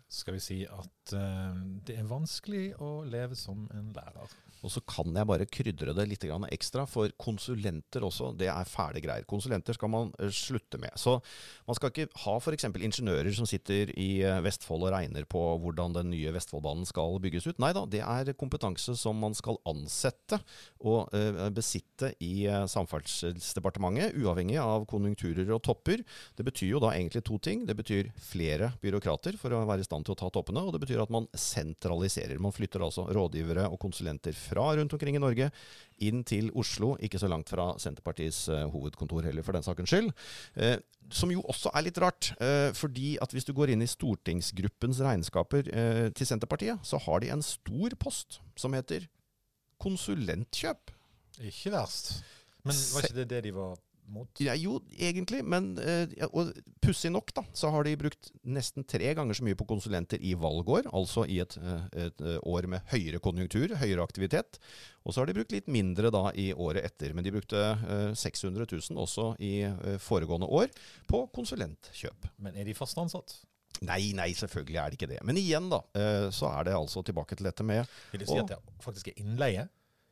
skal 0.09 0.35
vi 0.35 0.41
si 0.41 0.57
at 0.65 0.98
uh, 1.15 1.55
det 1.85 1.97
er 1.99 2.07
vanskelig 2.09 2.73
å 2.81 2.99
leve 3.07 3.37
som 3.39 3.67
en 3.75 3.91
lærer. 3.95 4.37
Og 4.65 4.71
så 4.73 4.81
kan 4.87 5.15
jeg 5.15 5.27
bare 5.27 5.47
krydre 5.47 5.93
det 5.95 6.05
litt 6.09 6.25
ekstra, 6.27 6.85
for 6.89 7.11
konsulenter 7.19 8.03
også, 8.03 8.33
det 8.35 8.49
er 8.51 8.67
fæle 8.67 8.99
greier. 9.03 9.27
Konsulenter 9.29 9.75
skal 9.77 9.91
man 9.91 10.11
eh, 10.19 10.31
slutte 10.33 10.77
med. 10.81 10.91
Så 10.99 11.17
man 11.67 11.77
skal 11.77 11.91
ikke 11.93 12.09
ha 12.25 12.35
f.eks. 12.39 12.67
ingeniører 12.67 13.31
som 13.35 13.47
sitter 13.47 13.93
i 13.95 14.21
eh, 14.25 14.41
Vestfold 14.43 14.83
og 14.87 14.93
regner 14.93 15.27
på 15.29 15.41
hvordan 15.63 15.95
den 15.95 16.11
nye 16.11 16.33
Vestfoldbanen 16.35 16.87
skal 16.89 17.19
bygges 17.23 17.47
ut. 17.47 17.61
Nei 17.61 17.71
da, 17.75 17.85
det 17.87 18.03
er 18.03 18.33
kompetanse 18.39 18.97
som 18.99 19.19
man 19.19 19.35
skal 19.37 19.59
ansette 19.69 20.39
og 20.79 21.11
besitte 21.55 22.11
i 22.23 22.47
Samferdselsdepartementet, 22.69 24.15
uavhengig 24.19 24.57
av 24.61 24.85
konjunkturer 24.89 25.49
og 25.55 25.61
topper. 25.65 26.03
Det 26.37 26.45
betyr 26.47 26.73
jo 26.73 26.81
da 26.83 26.93
egentlig 26.95 27.23
to 27.27 27.39
ting. 27.41 27.65
Det 27.67 27.75
betyr 27.79 28.11
flere 28.23 28.71
byråkrater 28.83 29.37
for 29.39 29.55
å 29.55 29.63
være 29.69 29.83
i 29.83 29.87
stand 29.87 30.07
til 30.07 30.15
å 30.15 30.19
ta 30.19 30.29
toppene, 30.33 30.63
og 30.63 30.75
det 30.75 30.83
betyr 30.83 30.98
at 31.03 31.11
man 31.13 31.27
sentraliserer. 31.33 32.39
Man 32.41 32.53
flytter 32.55 32.83
altså 32.85 33.05
rådgivere 33.15 33.67
og 33.69 33.79
konsulenter 33.81 34.35
fra 34.35 34.71
rundt 34.77 34.93
omkring 34.95 35.17
i 35.17 35.21
Norge 35.21 35.49
inn 36.05 36.23
til 36.27 36.51
Oslo, 36.57 36.93
ikke 37.03 37.19
så 37.21 37.29
langt 37.31 37.51
fra 37.51 37.71
Senterpartiets 37.81 38.45
uh, 38.51 38.65
hovedkontor 38.71 39.27
heller, 39.27 39.45
for 39.45 39.57
den 39.57 39.65
sakens 39.65 39.91
skyld. 39.91 40.11
Uh, 40.55 40.77
som 41.11 41.31
jo 41.33 41.41
også 41.49 41.73
er 41.73 41.87
litt 41.87 41.99
rart, 42.01 42.31
uh, 42.39 42.69
fordi 42.77 43.15
at 43.21 43.33
hvis 43.35 43.47
du 43.47 43.53
går 43.57 43.73
inn 43.73 43.83
i 43.83 43.89
stortingsgruppens 43.89 45.01
regnskaper 45.05 45.71
til 46.15 46.27
Senterpartiet, 46.27 46.79
så 46.85 46.99
har 47.03 47.23
de 47.23 47.33
en 47.33 47.43
stor 47.45 47.95
post 47.99 48.39
som 48.59 48.75
heter 48.77 49.07
konsulentkjøp. 49.81 50.95
Ikke 51.49 51.71
verst. 51.73 52.19
Men 52.67 52.75
var 52.93 53.07
ikke 53.07 53.21
det 53.21 53.29
det 53.31 53.45
de 53.47 53.53
var 53.55 53.77
mot? 54.13 54.41
Ja, 54.43 54.55
jo, 54.57 54.79
egentlig. 54.97 55.41
Men 55.47 55.71
uh, 55.77 56.11
og 56.29 56.51
pussig 56.83 57.11
nok, 57.13 57.31
da, 57.35 57.43
så 57.55 57.71
har 57.73 57.85
de 57.87 57.95
brukt 57.99 58.31
nesten 58.43 58.85
tre 58.87 59.13
ganger 59.17 59.37
så 59.37 59.45
mye 59.47 59.57
på 59.59 59.67
konsulenter 59.69 60.21
i 60.25 60.35
valgår, 60.39 60.89
altså 60.95 61.25
i 61.29 61.39
et, 61.43 61.57
uh, 61.61 61.85
et 62.05 62.23
uh, 62.25 62.37
år 62.49 62.69
med 62.71 62.85
høyere 62.91 63.21
konjunktur, 63.23 63.75
høyere 63.79 64.05
aktivitet. 64.05 64.59
Og 65.05 65.13
så 65.13 65.21
har 65.21 65.29
de 65.29 65.37
brukt 65.39 65.55
litt 65.55 65.69
mindre 65.71 66.11
da 66.13 66.27
i 66.37 66.49
året 66.53 66.85
etter. 66.85 67.15
Men 67.15 67.25
de 67.25 67.33
brukte 67.33 67.61
600 68.19 68.67
000 68.67 68.99
også 68.99 69.31
i 69.41 69.53
foregående 70.03 70.49
år 70.59 70.67
på 71.09 71.23
konsulentkjøp. 71.33 72.27
Men 72.43 72.59
er 72.59 72.67
de 72.67 72.75
fast 72.77 72.99
ansatt? 72.99 73.39
Nei, 73.87 74.11
nei, 74.17 74.33
selvfølgelig 74.35 74.77
er 74.81 74.91
det 74.91 74.99
ikke 74.99 75.09
det. 75.13 75.21
Men 75.25 75.39
igjen, 75.39 75.71
da, 75.71 75.79
så 76.35 76.51
er 76.51 76.67
det 76.67 76.75
altså 76.75 77.01
tilbake 77.07 77.39
til 77.39 77.47
dette 77.47 77.65
med 77.65 77.87
Vil 78.11 78.25
du 78.25 78.27
si 78.27 78.37
at 78.41 78.51
det 78.51 78.59
faktisk 78.83 79.13
er 79.13 79.23
innleie? 79.23 79.69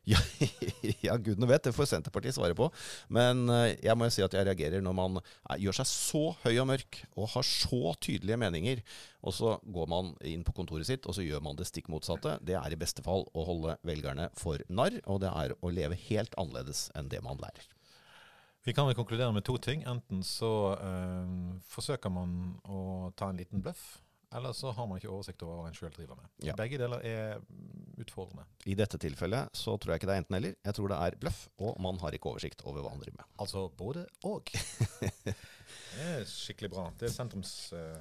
Ja, 0.07 0.19
ja, 1.03 1.15
gudene 1.19 1.49
vet, 1.49 1.65
det 1.67 1.73
får 1.75 1.89
Senterpartiet 1.89 2.37
svare 2.37 2.55
på. 2.55 2.69
Men 3.11 3.43
eh, 3.51 3.73
jeg 3.83 3.97
må 3.99 4.07
jo 4.07 4.13
si 4.15 4.23
at 4.23 4.37
jeg 4.37 4.47
reagerer 4.47 4.83
når 4.83 4.95
man 4.95 5.19
gjør 5.59 5.81
seg 5.81 5.89
så 5.89 6.21
høy 6.45 6.53
og 6.61 6.69
mørk 6.69 7.01
og 7.17 7.27
har 7.33 7.47
så 7.47 7.91
tydelige 7.99 8.39
meninger, 8.39 8.83
og 9.27 9.35
så 9.35 9.57
går 9.67 9.91
man 9.91 10.13
inn 10.23 10.45
på 10.47 10.55
kontoret 10.55 10.87
sitt 10.87 11.07
og 11.09 11.17
så 11.17 11.25
gjør 11.25 11.43
man 11.43 11.59
det 11.59 11.67
stikk 11.67 11.91
motsatte. 11.91 12.37
Det 12.39 12.55
er 12.55 12.71
i 12.71 12.79
beste 12.79 13.03
fall 13.03 13.27
å 13.35 13.47
holde 13.49 13.75
velgerne 13.87 14.29
for 14.39 14.63
narr, 14.71 14.95
og 15.03 15.25
det 15.25 15.33
er 15.33 15.57
å 15.59 15.73
leve 15.73 15.99
helt 16.07 16.39
annerledes 16.39 16.87
enn 16.95 17.11
det 17.11 17.19
man 17.25 17.43
lærer. 17.43 17.67
Vi 18.63 18.75
kan 18.75 18.87
vel 18.87 18.95
konkludere 18.95 19.31
med 19.35 19.45
to 19.47 19.55
ting. 19.63 19.83
Enten 19.87 20.23
så 20.27 20.75
øh, 20.75 21.55
forsøker 21.71 22.11
man 22.11 22.57
å 22.67 23.11
ta 23.15 23.31
en 23.31 23.39
liten 23.39 23.63
bløff 23.63 23.85
eller 24.35 24.53
så 24.53 24.71
har 24.75 24.87
man 24.87 24.99
ikke 24.99 25.11
oversikt 25.11 25.43
over 25.45 25.61
hva 25.61 25.69
en 25.69 25.77
sjøl 25.77 25.93
driver 25.95 26.19
med. 26.19 26.29
Ja. 26.43 26.55
Begge 26.59 26.79
deler 26.81 27.03
er 27.07 27.37
utfordrende. 28.01 28.43
I 28.67 28.75
dette 28.77 28.99
tilfellet 29.01 29.55
så 29.55 29.77
tror 29.77 29.93
jeg 29.93 30.01
ikke 30.01 30.09
det 30.09 30.15
er 30.17 30.23
enten-eller. 30.23 30.57
Jeg 30.67 30.77
tror 30.77 30.91
det 30.91 30.97
er 31.05 31.19
bløff, 31.21 31.43
og 31.63 31.77
man 31.83 31.99
har 32.03 32.15
ikke 32.15 32.31
oversikt 32.33 32.63
over 32.67 32.83
hva 32.83 32.91
han 32.93 33.03
driver 33.03 33.21
med. 33.21 33.29
Altså 33.41 33.63
både 33.79 34.03
og. 34.27 34.51
det 35.95 36.09
er 36.11 36.27
skikkelig 36.29 36.71
bra. 36.75 36.85
Det 36.99 37.07
er 37.07 37.15
sentrums 37.15 37.53
uh, 37.73 37.95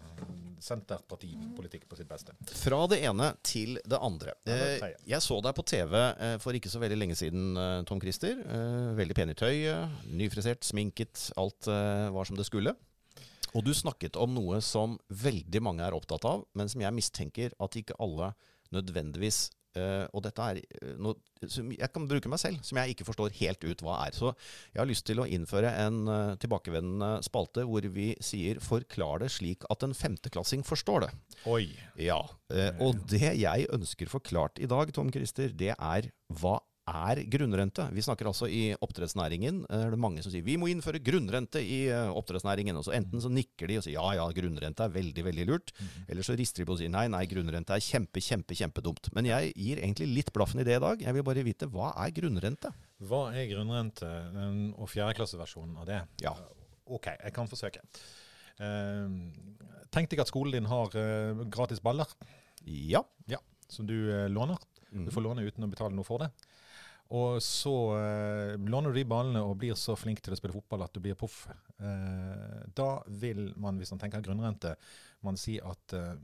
senterpartipolitikk 0.62 1.87
på 1.88 1.99
sitt 1.99 2.11
beste. 2.11 2.35
Fra 2.59 2.83
det 2.90 3.00
ene 3.06 3.30
til 3.47 3.78
det 3.87 4.00
andre. 4.02 4.35
Eh, 4.49 4.90
jeg 5.06 5.23
så 5.25 5.38
deg 5.45 5.56
på 5.56 5.64
TV 5.66 5.97
eh, 6.00 6.37
for 6.42 6.56
ikke 6.59 6.73
så 6.73 6.83
veldig 6.83 6.99
lenge 6.99 7.16
siden, 7.18 7.54
eh, 7.61 7.78
Tom 7.88 8.02
Christer. 8.02 8.42
Eh, 8.42 8.90
veldig 8.99 9.16
pen 9.16 9.33
i 9.33 9.38
tøyet, 9.38 10.02
nyfrisert, 10.11 10.66
sminket. 10.66 11.30
Alt 11.40 11.71
eh, 11.73 12.11
var 12.14 12.28
som 12.28 12.38
det 12.38 12.49
skulle. 12.49 12.75
Og 13.57 13.65
du 13.65 13.73
snakket 13.75 14.19
om 14.21 14.35
noe 14.37 14.61
som 14.65 14.99
veldig 15.09 15.63
mange 15.65 15.85
er 15.87 15.97
opptatt 15.97 16.27
av, 16.29 16.45
men 16.57 16.69
som 16.69 16.83
jeg 16.85 16.97
mistenker 16.97 17.57
at 17.63 17.79
ikke 17.81 17.97
alle 18.03 18.35
nødvendigvis 18.75 19.47
Uh, 19.77 20.07
og 20.17 20.23
dette 20.25 20.41
er 20.41 20.59
uh, 20.81 20.93
noe 21.05 21.51
som 21.53 21.69
jeg 21.75 21.89
kan 21.93 22.07
bruke 22.09 22.31
meg 22.33 22.41
selv, 22.41 22.63
som 22.65 22.79
jeg 22.81 22.95
ikke 22.95 23.07
forstår 23.11 23.35
helt 23.43 23.65
ut 23.67 23.83
hva 23.85 23.99
er. 24.07 24.15
Så 24.17 24.31
jeg 24.73 24.81
har 24.81 24.89
lyst 24.89 25.05
til 25.09 25.21
å 25.21 25.27
innføre 25.29 25.73
en 25.83 25.99
uh, 26.09 26.37
tilbakevendende 26.41 27.11
spalte 27.27 27.67
hvor 27.69 27.85
vi 27.93 28.15
sier 28.25 28.61
'forklar 28.63 29.21
det 29.21 29.29
slik 29.35 29.67
at 29.73 29.85
en 29.85 29.93
femteklassing 29.97 30.65
forstår 30.65 31.07
det'. 31.07 31.13
Oi. 31.53 31.67
Ja, 32.01 32.23
Og 32.81 33.05
det 33.11 33.35
jeg 33.37 33.69
ønsker 33.73 34.09
forklart 34.09 34.59
i 34.63 34.71
dag, 34.71 34.93
Tom 34.97 35.13
Christer, 35.13 35.53
det 35.53 35.75
er 35.77 36.11
hva 36.33 36.59
er 36.87 37.21
grunnrente. 37.26 37.88
Vi 37.93 38.02
snakker 38.05 38.28
altså 38.31 38.47
i 38.47 38.71
oppdrettsnæringen. 38.83 39.64
Eh, 39.66 39.85
er 39.88 39.95
det 39.95 39.99
mange 40.00 40.23
som 40.23 40.31
sier 40.31 40.45
vi 40.47 40.55
må 40.61 40.69
innføre 40.71 41.00
grunnrente 41.02 41.59
i 41.59 41.87
eh, 41.90 42.11
oppdrettsnæringen. 42.14 42.78
Og 42.78 42.87
så 42.87 42.95
Enten 42.97 43.23
så 43.23 43.31
nikker 43.33 43.66
de 43.71 43.81
og 43.81 43.85
sier 43.85 43.97
ja 43.99 44.07
ja, 44.21 44.26
grunnrente 44.35 44.87
er 44.87 44.95
veldig 44.95 45.25
veldig 45.26 45.47
lurt. 45.50 45.73
-hmm. 45.75 46.05
Eller 46.09 46.23
så 46.23 46.37
rister 46.38 46.62
de 46.62 46.66
på 46.66 46.76
og 46.76 46.78
sier 46.78 46.93
nei, 46.93 47.09
nei, 47.09 47.25
grunnrente 47.26 47.75
er 47.75 47.83
kjempe, 47.83 48.21
kjempe, 48.21 48.55
kjempedumt. 48.55 49.11
Men 49.12 49.26
jeg 49.26 49.52
gir 49.57 49.78
egentlig 49.78 50.07
litt 50.07 50.33
blaffen 50.33 50.61
i 50.61 50.64
det 50.64 50.76
i 50.76 50.81
dag. 50.81 51.02
Jeg 51.02 51.14
vil 51.14 51.25
bare 51.25 51.43
vite 51.43 51.66
hva 51.66 51.93
er 51.97 52.11
grunnrente? 52.11 52.73
Hva 52.99 53.35
er 53.35 53.50
grunnrente, 53.50 54.07
og 54.78 54.88
fjerdeklasseversjonen 54.88 55.76
av 55.76 55.87
det? 55.87 56.00
Ja. 56.23 56.35
Ok, 56.87 57.07
jeg 57.07 57.33
kan 57.33 57.49
forsøke. 57.49 57.81
Uh, 58.57 59.11
tenk 59.90 60.09
deg 60.09 60.21
at 60.21 60.28
skolen 60.28 60.52
din 60.52 60.64
har 60.64 60.88
gratis 61.50 61.81
baller. 61.81 62.07
Ja. 62.64 63.02
ja. 63.26 63.38
Som 63.69 63.87
du 63.87 64.28
låner. 64.28 64.57
Du 64.90 64.99
mhm. 64.99 65.11
får 65.11 65.23
låne 65.23 65.43
uten 65.43 65.64
å 65.64 65.69
betale 65.69 65.95
noe 65.95 66.05
for 66.05 66.19
det. 66.19 66.31
Og 67.15 67.39
så 67.45 67.75
eh, 67.95 68.57
låner 68.59 68.91
du 68.91 68.99
de 68.99 69.07
ballene 69.07 69.43
og 69.47 69.59
blir 69.61 69.77
så 69.79 69.95
flink 69.99 70.23
til 70.25 70.35
å 70.35 70.39
spille 70.39 70.57
fotball 70.57 70.87
at 70.87 70.97
du 70.97 71.03
blir 71.05 71.19
proff. 71.19 71.45
Eh, 71.79 72.65
da 72.75 72.91
vil 73.07 73.53
man, 73.63 73.79
hvis 73.79 73.93
man 73.95 74.03
tenker 74.03 74.25
grunnrente, 74.27 74.75
man 75.27 75.39
si 75.39 75.61
at 75.63 75.95
eh, 75.95 76.17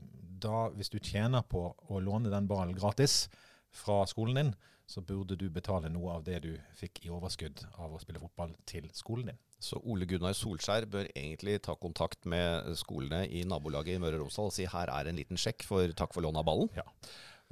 da, 0.43 0.67
hvis 0.75 0.91
du 0.91 0.99
tjener 0.99 1.45
på 1.47 1.69
å 1.71 2.03
låne 2.03 2.33
den 2.33 2.49
ballen 2.49 2.75
gratis 2.75 3.27
fra 3.73 4.01
skolen 4.09 4.39
din, 4.39 4.53
så 4.85 5.01
burde 5.01 5.37
du 5.39 5.47
betale 5.49 5.87
noe 5.89 6.17
av 6.17 6.25
det 6.27 6.41
du 6.43 6.51
fikk 6.75 7.05
i 7.05 7.11
overskudd 7.13 7.63
av 7.79 7.95
å 7.95 8.01
spille 8.01 8.19
fotball 8.21 8.51
til 8.69 8.89
skolen 8.93 9.31
din. 9.31 9.39
Så 9.63 9.79
Ole 9.87 10.03
Gunnar 10.09 10.35
Solskjær 10.35 10.89
bør 10.91 11.07
egentlig 11.15 11.61
ta 11.63 11.77
kontakt 11.79 12.27
med 12.27 12.73
skolene 12.77 13.23
i 13.31 13.45
nabolaget 13.47 13.95
i 13.95 14.01
Møre 14.03 14.19
og 14.19 14.25
Romsdal 14.25 14.51
og 14.51 14.55
si 14.57 14.67
her 14.67 14.91
er 14.91 15.07
en 15.07 15.21
liten 15.21 15.39
sjekk 15.39 15.63
for 15.63 15.95
takk 15.95 16.11
for 16.11 16.25
lån 16.25 16.41
av 16.41 16.47
ballen? 16.49 16.67
Ja. 16.75 16.83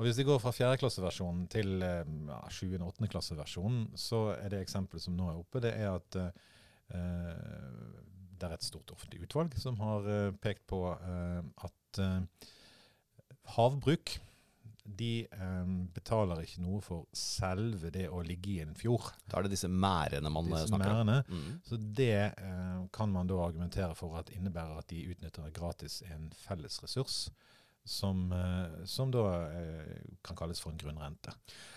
Og 0.01 0.07
Hvis 0.07 0.17
vi 0.17 0.23
går 0.25 0.39
fra 0.41 0.49
fjerdeklasseversjonen 0.49 1.43
til 1.53 1.83
eh, 1.85 2.07
ja, 2.25 2.39
7. 2.49 2.71
og 2.79 2.87
8. 2.87 3.07
klasseversjonen, 3.13 3.83
så 3.93 4.31
er 4.33 4.49
det 4.49 4.63
eksempelet 4.63 5.03
som 5.03 5.13
nå 5.13 5.27
er 5.29 5.37
oppe, 5.37 5.61
det 5.61 5.75
er 5.77 5.91
at 5.91 6.17
uh, 6.17 6.31
det 8.33 8.47
er 8.47 8.55
et 8.55 8.65
stort 8.65 8.89
offentlig 8.95 9.21
utvalg 9.27 9.53
som 9.61 9.77
har 9.77 10.07
uh, 10.09 10.31
pekt 10.41 10.65
på 10.71 10.79
uh, 10.89 11.43
at 11.67 12.01
havbruk 13.53 14.15
de 14.81 15.27
betaler 15.93 16.41
ikke 16.41 16.63
noe 16.63 16.79
for 16.81 17.05
selve 17.15 17.91
det 17.93 18.07
å 18.09 18.23
ligge 18.25 18.55
i 18.55 18.61
en 18.63 18.73
fjord. 18.75 19.11
Da 19.29 19.37
er 19.37 19.45
det 19.45 19.53
disse 19.53 19.69
mærene 19.69 20.31
man 20.33 20.49
disse 20.49 20.71
snakker 20.71 20.95
mærene. 20.97 21.19
om. 21.21 21.43
Mm. 21.43 21.59
Så 21.67 21.77
det 21.99 22.33
kan 22.95 23.13
man 23.13 23.29
da 23.29 23.37
argumentere 23.43 23.93
for 23.99 24.17
at 24.17 24.31
innebærer 24.33 24.81
at 24.81 24.89
de 24.89 25.03
utnytter 25.13 25.53
gratis 25.53 25.99
en 26.09 26.31
felles 26.41 26.79
ressurs 26.81 27.27
som, 27.83 28.31
eh, 28.31 28.85
som 28.85 29.11
da 29.11 29.25
eh, 29.49 29.99
kan 30.21 30.37
kalles 30.37 30.61
for 30.61 30.71
en 30.71 30.79
grunnrente. 30.81 31.33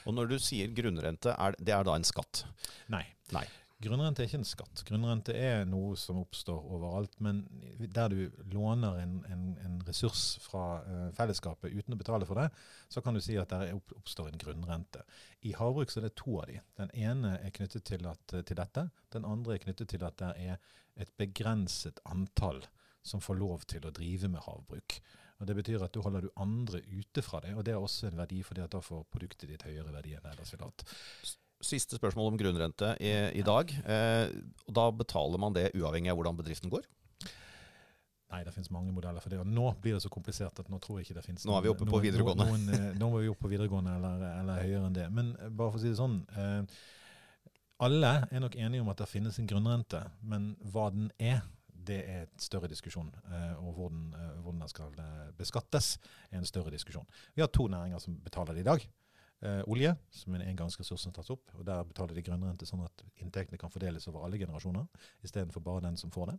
Og 0.06 0.14
Når 0.14 0.30
du 0.30 0.38
sier 0.38 0.72
grunnrente, 0.74 1.34
er 1.34 1.56
det 1.58 1.74
er 1.74 1.84
da 1.84 1.96
en 1.96 2.06
skatt? 2.06 2.44
Nei. 2.92 3.04
Nei. 3.32 3.46
Grunnrente 3.84 4.22
er 4.22 4.28
ikke 4.28 4.38
en 4.38 4.46
skatt. 4.48 4.82
Grunnrente 4.86 5.34
er 5.36 5.64
noe 5.68 5.96
som 5.98 6.20
oppstår 6.20 6.60
overalt. 6.76 7.16
Men 7.24 7.42
der 7.92 8.12
du 8.12 8.44
låner 8.52 9.00
en, 9.02 9.16
en, 9.28 9.42
en 9.64 9.74
ressurs 9.84 10.38
fra 10.40 10.62
uh, 10.86 11.08
fellesskapet 11.16 11.74
uten 11.74 11.96
å 11.96 11.98
betale 12.00 12.28
for 12.28 12.40
det, 12.40 12.46
så 12.88 13.02
kan 13.04 13.16
du 13.16 13.20
si 13.24 13.36
at 13.40 13.52
der 13.52 13.74
oppstår 13.74 14.30
en 14.30 14.40
grunnrente. 14.40 15.02
I 15.44 15.52
havbruk 15.58 15.92
så 15.92 16.00
er 16.00 16.08
det 16.08 16.14
to 16.22 16.38
av 16.40 16.48
de. 16.48 16.62
Den 16.80 16.94
ene 16.96 17.34
er 17.42 17.52
knyttet 17.58 17.84
til, 17.90 18.06
at, 18.08 18.24
til 18.32 18.60
dette. 18.60 18.86
Den 19.12 19.28
andre 19.28 19.58
er 19.58 19.66
knyttet 19.66 19.92
til 19.92 20.06
at 20.06 20.16
det 20.22 20.32
er 20.46 20.56
et 20.94 21.12
begrenset 21.20 22.00
antall 22.08 22.62
som 23.04 23.20
får 23.20 23.36
lov 23.36 23.66
til 23.68 23.84
å 23.84 23.92
drive 23.92 24.30
med 24.32 24.46
havbruk. 24.46 25.00
Og 25.42 25.48
Det 25.48 25.56
betyr 25.58 25.82
at 25.82 25.94
du 25.94 26.00
holder 26.04 26.26
du 26.26 26.30
andre 26.40 26.80
ute 26.86 27.22
fra 27.22 27.40
det, 27.42 27.54
og 27.58 27.64
det 27.66 27.74
er 27.74 27.80
også 27.82 28.08
en 28.08 28.18
verdi, 28.18 28.42
fordi 28.46 28.62
at 28.64 28.72
da 28.72 28.80
får 28.84 29.06
produktet 29.12 29.50
ditt 29.50 29.64
høyere 29.66 29.92
verdi 29.92 30.14
enn 30.14 30.28
ellers 30.30 30.52
ville 30.54 30.68
hatt. 30.68 30.84
Siste 31.64 31.98
spørsmål 31.98 32.32
om 32.32 32.38
grunnrente 32.38 32.92
i, 33.00 33.12
i 33.40 33.42
dag. 33.46 33.72
Eh, 33.84 34.28
da 34.68 34.84
betaler 34.94 35.40
man 35.40 35.56
det 35.56 35.72
uavhengig 35.74 36.12
av 36.12 36.20
hvordan 36.20 36.38
bedriften 36.38 36.72
går? 36.72 36.86
Nei, 38.34 38.42
det 38.42 38.54
finnes 38.54 38.70
mange 38.74 38.92
modeller 38.94 39.22
for 39.22 39.30
det. 39.30 39.38
Og 39.42 39.46
nå 39.48 39.68
blir 39.82 39.96
det 39.96 40.02
så 40.02 40.10
komplisert 40.12 40.58
at 40.58 40.70
nå 40.72 40.80
tror 40.82 40.98
jeg 40.98 41.08
ikke 41.08 41.18
det 41.20 41.26
finnes 41.26 41.46
Nå 41.46 41.54
er 41.54 41.64
vi 41.66 41.70
oppe 41.70 41.86
på 41.88 42.00
videregående. 42.02 42.46
Noen, 42.48 42.66
noen, 42.66 42.86
eh, 42.90 42.98
nå 42.98 43.10
er 43.12 43.24
vi 43.24 43.30
oppe 43.30 43.46
på 43.46 43.52
videregående 43.52 43.96
eller, 43.98 44.24
eller, 44.40 44.62
høyere 44.64 44.88
enn 44.88 44.96
det. 44.96 45.08
Men 45.14 45.32
eh, 45.38 45.50
bare 45.50 45.74
for 45.74 45.80
å 45.80 45.84
si 45.84 45.92
det 45.92 46.00
sånn. 46.00 46.16
Eh, 46.34 46.78
alle 47.84 48.12
er 48.30 48.42
nok 48.42 48.56
enige 48.58 48.82
om 48.82 48.90
at 48.90 49.02
det 49.02 49.10
finnes 49.10 49.38
en 49.38 49.50
grunnrente, 49.50 50.00
men 50.22 50.52
hva 50.72 50.88
den 50.94 51.10
er, 51.18 51.44
det 51.86 52.00
er 52.08 52.24
en 52.24 52.42
større 52.42 52.70
diskusjon. 52.70 53.10
Eh, 53.28 53.54
og 53.60 53.78
hvordan, 53.78 54.04
eh, 54.18 54.36
hvordan 54.42 54.64
den 54.64 54.72
skal 54.72 55.00
eh, 55.00 55.32
beskattes, 55.38 55.96
er 56.30 56.40
en 56.40 56.48
større 56.48 56.72
diskusjon. 56.74 57.06
Vi 57.34 57.42
har 57.44 57.52
to 57.52 57.68
næringer 57.68 58.02
som 58.02 58.18
betaler 58.24 58.54
det 58.54 58.64
i 58.64 58.70
dag. 58.70 58.86
Eh, 59.44 59.60
olje, 59.68 59.92
som 60.10 60.34
er 60.34 60.40
en 60.40 60.54
engangsressurs 60.54 61.04
som 61.04 61.12
tas 61.12 61.30
opp. 61.30 61.50
og 61.58 61.66
Der 61.66 61.84
betaler 61.84 62.16
de 62.16 62.24
grunnrente 62.24 62.66
sånn 62.68 62.84
at 62.84 63.04
inntektene 63.20 63.60
kan 63.60 63.72
fordeles 63.72 64.08
over 64.08 64.24
alle 64.24 64.40
generasjoner, 64.40 64.86
istedenfor 65.24 65.60
bare 65.64 65.84
den 65.84 65.98
som 66.00 66.12
får 66.14 66.32
det. 66.32 66.38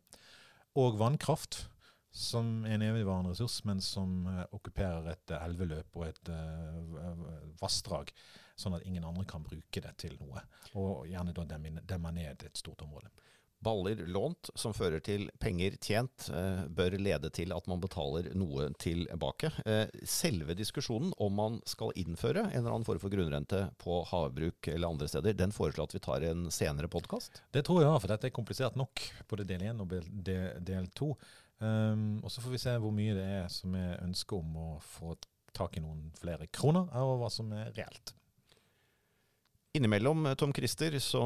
Og 0.81 0.97
vannkraft, 0.99 1.67
som 2.15 2.63
er 2.65 2.77
en 2.77 2.85
evigvarende 2.87 3.33
ressurs, 3.33 3.59
men 3.67 3.81
som 3.83 4.25
eh, 4.31 4.45
okkuperer 4.55 5.11
et 5.11 5.35
eh, 5.35 5.45
elveløp 5.45 5.99
og 5.99 6.07
et 6.07 6.31
eh, 6.31 7.15
vassdrag, 7.59 8.13
sånn 8.55 8.77
at 8.77 8.85
ingen 8.87 9.03
andre 9.03 9.25
kan 9.27 9.43
bruke 9.43 9.83
det 9.83 9.91
til 9.99 10.15
noe. 10.21 10.41
Og 10.79 11.05
gjerne 11.11 11.35
da 11.35 11.43
demme 11.49 11.83
demme 11.83 12.13
ned 12.15 12.47
et 12.47 12.57
stort 12.57 12.81
område. 12.87 13.11
Baller 13.65 14.03
lånt 14.11 14.51
som 14.55 14.75
fører 14.77 15.01
til 15.01 15.25
penger 15.41 15.75
tjent, 15.81 16.27
eh, 16.29 16.65
bør 16.69 16.97
lede 17.01 17.31
til 17.33 17.53
at 17.55 17.65
man 17.71 17.81
betaler 17.81 18.29
noe 18.37 18.67
tilbake. 18.81 19.49
Eh, 19.65 19.89
selve 20.05 20.53
diskusjonen 20.57 21.13
om 21.17 21.33
man 21.33 21.57
skal 21.65 21.95
innføre 21.97 22.45
en 22.45 22.59
eller 22.61 22.75
annen 22.75 22.85
form 22.85 23.01
for 23.01 23.13
grunnrente 23.13 23.63
på 23.81 24.03
havbruk 24.11 24.69
eller 24.69 24.93
andre 24.93 25.09
steder, 25.09 25.33
den 25.33 25.55
foreslår 25.55 25.89
at 25.89 25.95
vi 25.97 26.03
tar 26.05 26.27
en 26.29 26.45
senere 26.53 26.91
podkast. 26.91 27.41
Det 27.51 27.65
tror 27.65 27.81
jeg, 27.81 28.03
for 28.03 28.13
dette 28.13 28.29
er 28.29 28.35
komplisert 28.35 28.77
nok, 28.77 29.01
både 29.31 29.47
del 29.49 29.65
én 29.65 29.81
og 29.81 29.89
del- 29.89 30.91
to. 30.95 31.15
Um, 31.59 32.19
og 32.23 32.29
så 32.29 32.41
får 32.43 32.51
vi 32.51 32.59
se 32.61 32.73
hvor 32.83 32.91
mye 32.93 33.15
det 33.15 33.25
er 33.39 33.47
som 33.49 33.73
er 33.79 33.97
ønsket 34.03 34.37
om 34.37 34.57
å 34.59 34.67
få 34.83 35.15
tak 35.55 35.77
i 35.79 35.81
noen 35.83 36.11
flere 36.19 36.47
kroner, 36.51 36.89
og 36.99 37.21
hva 37.21 37.31
som 37.31 37.51
er 37.55 37.71
reelt. 37.77 38.13
Innimellom, 39.75 40.25
eh, 40.27 40.35
Tom 40.39 40.53
Christer, 40.55 40.91
så 41.03 41.21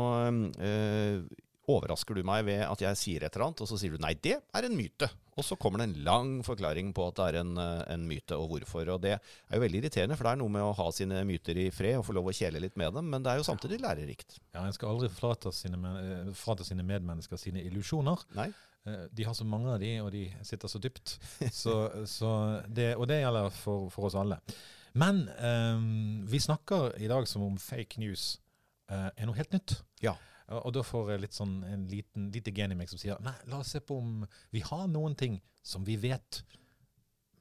eh, 0.57 1.21
overrasker 1.69 2.17
du 2.17 2.23
meg 2.27 2.45
ved 2.47 2.61
at 2.65 2.81
jeg 2.83 2.97
sier 2.99 3.23
et 3.25 3.33
eller 3.35 3.49
annet, 3.49 3.63
og 3.63 3.69
så 3.69 3.77
sier 3.79 3.93
du 3.95 4.01
nei, 4.03 4.13
det 4.17 4.37
er 4.39 4.67
en 4.67 4.75
myte. 4.77 5.09
Og 5.39 5.45
så 5.47 5.55
kommer 5.55 5.79
det 5.79 5.87
en 5.87 5.99
lang 6.03 6.31
forklaring 6.43 6.89
på 6.95 7.05
at 7.07 7.19
det 7.19 7.27
er 7.29 7.37
en, 7.41 7.51
eh, 7.61 7.83
en 7.93 8.07
myte, 8.09 8.35
og 8.35 8.49
hvorfor. 8.51 8.89
Og 8.95 9.01
det 9.05 9.13
er 9.15 9.55
jo 9.55 9.61
veldig 9.63 9.81
irriterende, 9.83 10.17
for 10.19 10.27
det 10.27 10.33
er 10.33 10.41
noe 10.41 10.53
med 10.55 10.65
å 10.65 10.73
ha 10.75 10.87
sine 10.95 11.21
myter 11.27 11.59
i 11.61 11.67
fred 11.71 11.99
og 11.99 12.07
få 12.09 12.15
lov 12.17 12.31
å 12.31 12.35
kjele 12.35 12.61
litt 12.63 12.79
med 12.79 12.97
dem, 12.97 13.07
men 13.13 13.23
det 13.23 13.31
er 13.31 13.39
jo 13.39 13.47
samtidig 13.47 13.79
lærerikt. 13.83 14.39
Ja, 14.53 14.65
En 14.65 14.75
skal 14.75 14.91
aldri 14.91 15.11
frata 15.13 15.53
sine, 15.55 15.79
eh, 16.01 16.33
frata 16.35 16.67
sine 16.67 16.83
medmennesker 16.83 17.39
sine 17.39 17.63
illusjoner. 17.69 18.25
Nei? 18.35 18.49
Eh, 18.85 19.05
De 19.13 19.23
har 19.23 19.33
så 19.37 19.45
mange 19.47 19.71
av 19.73 19.79
de, 19.79 19.93
og 20.01 20.11
de 20.11 20.25
sitter 20.43 20.67
så 20.67 20.81
dypt. 20.81 21.17
Så, 21.51 21.77
så 22.17 22.33
det, 22.67 22.95
og 22.97 23.07
det 23.07 23.21
gjelder 23.23 23.49
for, 23.55 23.87
for 23.93 24.09
oss 24.09 24.19
alle. 24.19 24.41
Men 24.99 25.27
um, 25.39 26.25
vi 26.27 26.39
snakker 26.41 26.95
i 26.97 27.07
dag 27.07 27.27
som 27.29 27.43
om 27.45 27.57
fake 27.61 28.01
news 28.01 28.39
uh, 28.91 29.11
er 29.15 29.27
noe 29.29 29.37
helt 29.37 29.53
nytt. 29.53 29.75
Ja. 30.01 30.15
Og, 30.49 30.63
og 30.65 30.73
da 30.77 30.85
får 30.85 31.13
jeg 31.13 31.25
litt 31.25 31.37
sånn 31.37 31.59
en 31.67 31.85
liten, 31.91 32.29
lite 32.33 32.53
gen 32.55 32.73
i 32.73 32.79
meg 32.79 32.89
som 32.91 33.01
sier 33.01 33.19
nei, 33.25 33.35
la 33.51 33.61
oss 33.61 33.75
se 33.75 33.83
på 33.83 33.99
om 34.01 34.23
vi 34.55 34.63
har 34.65 34.87
noen 34.91 35.17
ting 35.19 35.37
som 35.65 35.85
vi 35.85 35.97
vet, 35.99 36.41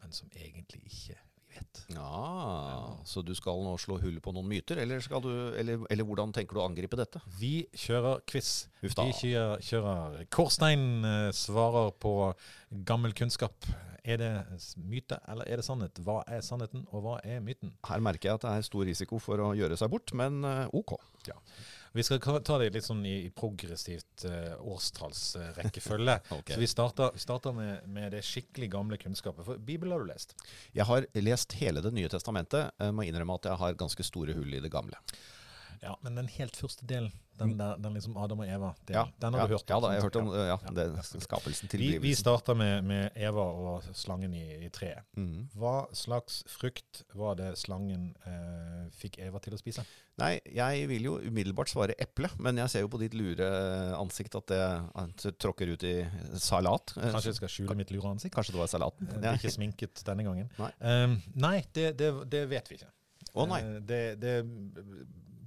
men 0.02 0.12
som 0.14 0.30
egentlig 0.36 0.82
ikke 0.88 1.16
vi 1.16 1.56
vet. 1.56 1.82
Ja, 1.94 2.98
så 3.08 3.22
du 3.24 3.32
skal 3.38 3.62
nå 3.64 3.76
slå 3.80 3.98
hull 4.02 4.20
på 4.24 4.34
noen 4.36 4.48
myter, 4.50 4.80
eller, 4.82 5.00
du, 5.24 5.32
eller, 5.58 5.86
eller 5.88 6.08
hvordan 6.08 6.34
tenker 6.36 6.58
du 6.58 6.62
å 6.62 6.68
angripe 6.68 6.98
dette? 7.00 7.22
Vi 7.38 7.62
kjører 7.72 8.24
quiz. 8.28 8.68
Huff 8.82 8.96
da. 8.98 9.08
Vi 9.08 9.32
kjører, 9.32 9.64
kjører 9.64 10.24
Kårstein 10.34 10.88
eh, 11.08 11.28
svarer 11.36 11.94
på 12.02 12.14
gammel 12.88 13.16
kunnskap. 13.16 13.70
Er 14.08 14.20
det 14.20 14.30
myte, 14.88 15.18
eller 15.28 15.48
er 15.50 15.60
det 15.60 15.66
sannhet? 15.66 15.98
Hva 16.04 16.22
er 16.32 16.44
sannheten, 16.44 16.86
og 16.92 17.02
hva 17.04 17.16
er 17.26 17.42
myten? 17.44 17.74
Her 17.88 18.04
merker 18.04 18.30
jeg 18.30 18.40
at 18.40 18.46
det 18.46 18.54
er 18.56 18.68
stor 18.68 18.86
risiko 18.88 19.20
for 19.20 19.40
å 19.44 19.50
gjøre 19.58 19.76
seg 19.76 19.90
bort, 19.92 20.14
men 20.16 20.40
ok. 20.72 20.96
ok. 21.20 21.34
Vi 21.92 22.04
skal 22.04 22.21
ta 22.45 22.59
det 22.61 22.71
litt 22.75 22.87
sånn 22.87 23.00
i, 23.09 23.14
i 23.26 23.30
progressivt 23.35 24.26
uh, 24.28 24.59
årstallsrekkefølge. 24.75 26.18
okay. 26.38 26.54
Så 26.54 26.61
vi 26.61 26.68
starter, 26.71 27.14
vi 27.14 27.23
starter 27.23 27.57
med, 27.57 27.88
med 27.88 28.12
det 28.16 28.23
skikkelig 28.26 28.71
gamle 28.75 29.00
kunnskapet. 29.00 29.47
For 29.47 29.59
Bibelen 29.59 29.97
har 29.97 30.04
du 30.04 30.12
lest. 30.12 30.37
Jeg 30.76 30.88
har 30.88 31.09
lest 31.18 31.57
hele 31.61 31.83
Det 31.85 31.95
nye 31.95 32.11
testamentet. 32.12 32.75
Jeg 32.78 32.95
må 32.95 33.07
innrømme 33.09 33.38
at 33.38 33.50
jeg 33.50 33.62
har 33.62 33.80
ganske 33.80 34.07
store 34.07 34.37
hull 34.37 34.54
i 34.54 34.62
det 34.64 34.73
gamle. 34.73 35.00
Ja, 35.82 35.97
Men 36.02 36.14
den 36.19 36.28
helt 36.28 36.56
første 36.56 36.86
delen, 36.86 37.12
den, 37.38 37.52
der, 37.58 37.76
den 37.78 37.95
liksom 37.95 38.17
Adam 38.19 38.41
og 38.43 38.49
Eva, 38.50 38.73
den, 38.88 38.97
Ja, 38.97 39.04
den 39.23 39.34
har 39.36 39.45
ja, 39.45 39.47
du 39.47 39.52
hørt 39.54 39.71
om? 39.71 39.75
Ja 39.76 39.78
da, 39.84 39.91
jeg 39.95 40.00
har 40.02 40.06
hørt 40.08 40.17
om 40.19 40.30
ja, 40.34 40.56
det, 40.75 40.86
skapelsen, 41.23 41.69
Vi, 41.71 41.76
vi 41.78 41.84
tilblivelsen. 41.93 42.21
starter 42.25 42.56
med, 42.58 42.82
med 42.88 43.12
Eva 43.14 43.45
og 43.45 43.84
slangen 43.95 44.34
i, 44.34 44.43
i 44.67 44.71
treet. 44.75 45.04
Mm. 45.14 45.45
Hva 45.54 45.75
slags 45.95 46.41
frukt 46.50 47.04
var 47.14 47.36
det 47.38 47.52
slangen 47.60 48.08
eh, 48.26 48.88
fikk 48.99 49.21
Eva 49.23 49.38
til 49.45 49.54
å 49.54 49.60
spise? 49.60 49.84
Nei, 50.19 50.32
jeg 50.50 50.88
vil 50.91 51.04
jo 51.06 51.14
umiddelbart 51.23 51.71
svare 51.71 51.95
eple, 52.02 52.26
men 52.43 52.58
jeg 52.58 52.73
ser 52.75 52.82
jo 52.82 52.91
på 52.91 52.99
ditt 53.04 53.14
lure 53.14 53.47
ansikt 54.00 54.34
at 54.34 54.49
det 54.50 54.62
at 54.99 55.28
tråkker 55.38 55.71
ut 55.76 55.84
i 55.86 55.95
salat. 56.43 56.97
Eh, 56.99 57.12
Kanskje 57.14 57.30
jeg 57.30 57.38
skal 57.38 57.54
skjule 57.54 57.78
mitt 57.78 57.95
lure 57.95 58.10
ansikt? 58.17 58.34
Kanskje 58.34 58.56
det 58.56 58.64
var 58.64 58.73
salaten? 58.75 59.06
Det 59.14 59.23
Ja. 59.23 59.30
er 59.36 59.38
ikke 59.38 59.54
sminket 59.54 60.02
denne 60.10 60.26
gangen. 60.26 60.50
Nei. 60.58 60.73
Um, 60.82 61.21
nei, 61.38 61.60
det, 61.73 61.93
det, 62.02 62.10
det 62.34 62.43
vet 62.50 62.67
vi 62.73 62.80
ikke. 62.80 62.91
Å 63.38 63.47
nei. 63.47 63.62
Eh, 63.62 63.78
Det, 63.86 64.02
det, 64.19 64.34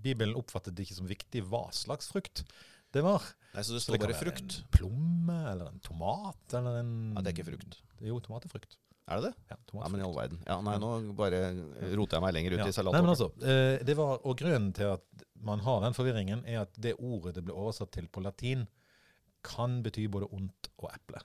Bibelen 0.04 0.36
oppfattet 0.40 0.76
det 0.76 0.88
ikke 0.88 1.00
som 1.00 1.10
viktig 1.10 1.44
hva 1.50 1.68
slags 1.76 2.10
frukt 2.12 2.44
det 2.92 3.04
var. 3.06 3.24
Nei, 3.56 3.64
så 3.64 3.76
det 3.76 3.82
Så 3.84 3.88
står 3.92 4.02
bare 4.04 4.18
frukt. 4.20 4.58
En 4.62 4.72
plomme, 4.76 5.38
eller 5.52 5.70
en 5.72 5.80
tomat, 5.84 6.42
eller 6.58 6.82
en 6.82 6.94
Ja, 7.16 7.22
det 7.24 7.32
er 7.32 7.38
ikke 7.38 7.52
frukt. 7.54 7.78
Jo, 8.04 8.20
tomat 8.24 8.48
er 8.48 8.52
frukt. 8.52 8.78
Er 9.12 9.20
det 9.20 9.32
det? 9.32 9.34
Ja, 9.52 9.58
Ja, 9.82 9.88
men 9.92 10.02
i 10.02 10.04
all 10.06 10.16
verden. 10.16 10.42
Ja, 10.48 10.60
nei, 10.64 10.76
nå 10.80 10.92
bare 11.18 11.40
roter 11.98 12.18
jeg 12.18 12.24
meg 12.24 12.34
lenger 12.36 12.54
ut 12.54 12.60
Ja. 12.62 12.68
i 12.68 12.84
Nei, 12.92 13.02
men 13.02 13.12
altså, 13.12 13.32
eh, 13.44 13.84
det 13.84 13.96
var, 13.98 14.20
og 14.24 14.38
grunnen 14.38 14.74
til 14.74 14.94
at 14.94 15.26
man 15.42 15.60
har 15.60 15.82
den 15.82 15.94
forvirringen, 15.98 16.46
er 16.46 16.62
at 16.62 16.74
det 16.80 16.96
ordet 17.00 17.36
det 17.36 17.44
ble 17.46 17.54
oversatt 17.54 17.92
til 17.92 18.08
på 18.08 18.22
latin, 18.22 18.68
kan 19.44 19.82
bety 19.84 20.08
både 20.08 20.30
ondt 20.32 20.70
og 20.78 20.92
eple. 20.94 21.20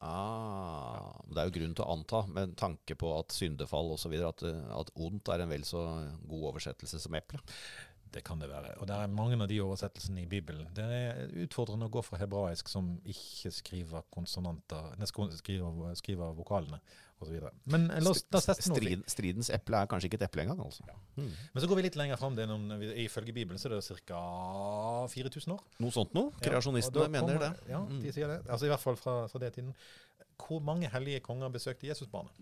Ah, 0.00 1.10
det 1.26 1.40
er 1.42 1.48
jo 1.48 1.54
grunn 1.56 1.74
til 1.74 1.84
å 1.84 1.92
anta, 1.96 2.20
med 2.30 2.52
tanke 2.60 2.94
på 2.98 3.10
at 3.18 3.34
syndefall 3.34 3.90
osv., 3.96 4.14
at, 4.22 4.44
at 4.46 4.92
ondt 4.94 5.30
er 5.34 5.42
en 5.42 5.50
vel 5.50 5.64
så 5.66 5.80
god 6.28 6.52
oversettelse 6.52 7.00
som 7.02 7.16
eple. 7.18 7.40
Det 8.12 8.22
kan 8.24 8.38
det 8.40 8.48
være. 8.48 8.70
Og 8.80 8.86
det 8.88 8.94
er 8.96 9.10
mange 9.12 9.36
av 9.42 9.48
de 9.50 9.58
oversettelsene 9.60 10.22
i 10.22 10.26
Bibelen. 10.30 10.66
Det 10.74 10.84
er 10.84 11.26
utfordrende 11.44 11.86
å 11.88 11.92
gå 11.92 12.00
fra 12.06 12.16
hebraisk 12.22 12.68
som 12.72 12.94
ikke 13.04 13.50
skriver 13.52 14.06
konsonanter, 14.14 14.94
skriver, 15.36 15.92
skriver 16.00 16.32
vokalene 16.38 16.80
osv. 17.20 17.36
Men 17.68 17.90
eh, 17.90 18.00
la 18.00 18.10
oss, 18.14 18.22
da 18.30 18.40
sette 18.40 18.68
noe. 18.70 18.78
Strid, 18.78 19.02
stridens 19.10 19.50
eple 19.52 19.80
er 19.82 19.90
kanskje 19.90 20.08
ikke 20.08 20.20
et 20.22 20.26
eple 20.28 20.44
engang, 20.46 20.60
altså. 20.64 20.86
Mm. 21.18 21.28
Men 21.52 21.62
så 21.64 21.68
går 21.68 21.80
vi 21.80 21.84
litt 21.88 21.98
lenger 22.00 22.16
fram. 22.20 22.38
Ifølge 23.04 23.34
Bibelen 23.36 23.58
så 23.60 23.68
er 23.68 23.76
det 23.76 24.00
ca. 24.08 24.22
4000 25.12 25.52
år. 25.56 25.64
Noe 25.82 25.94
sånt 25.94 26.14
noe? 26.16 26.32
Ja, 26.38 26.44
Kreasjonistene 26.48 27.08
ja, 27.08 27.12
mener 27.12 27.34
kommer- 27.34 27.56
det. 27.58 27.70
Ja, 27.74 27.80
Mm. 27.84 28.00
de 28.02 28.12
sier 28.12 28.28
det. 28.28 28.40
Altså 28.48 28.66
I 28.66 28.68
hvert 28.72 28.80
fall 28.86 28.96
fra, 28.96 29.26
fra 29.28 29.38
det 29.38 29.52
tiden. 29.54 29.74
Hvor 30.38 30.60
mange 30.62 30.88
hellige 30.88 31.20
konger 31.20 31.48
besøkte 31.50 31.88
Jesusbarnet? 31.88 32.32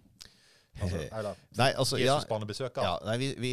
Altså, 0.77 0.99
Nei, 1.57 1.71
altså, 1.81 1.97
ja? 2.01 2.17
Ja, 2.85 2.95
nei, 3.07 3.17
vi, 3.23 3.29
vi 3.41 3.53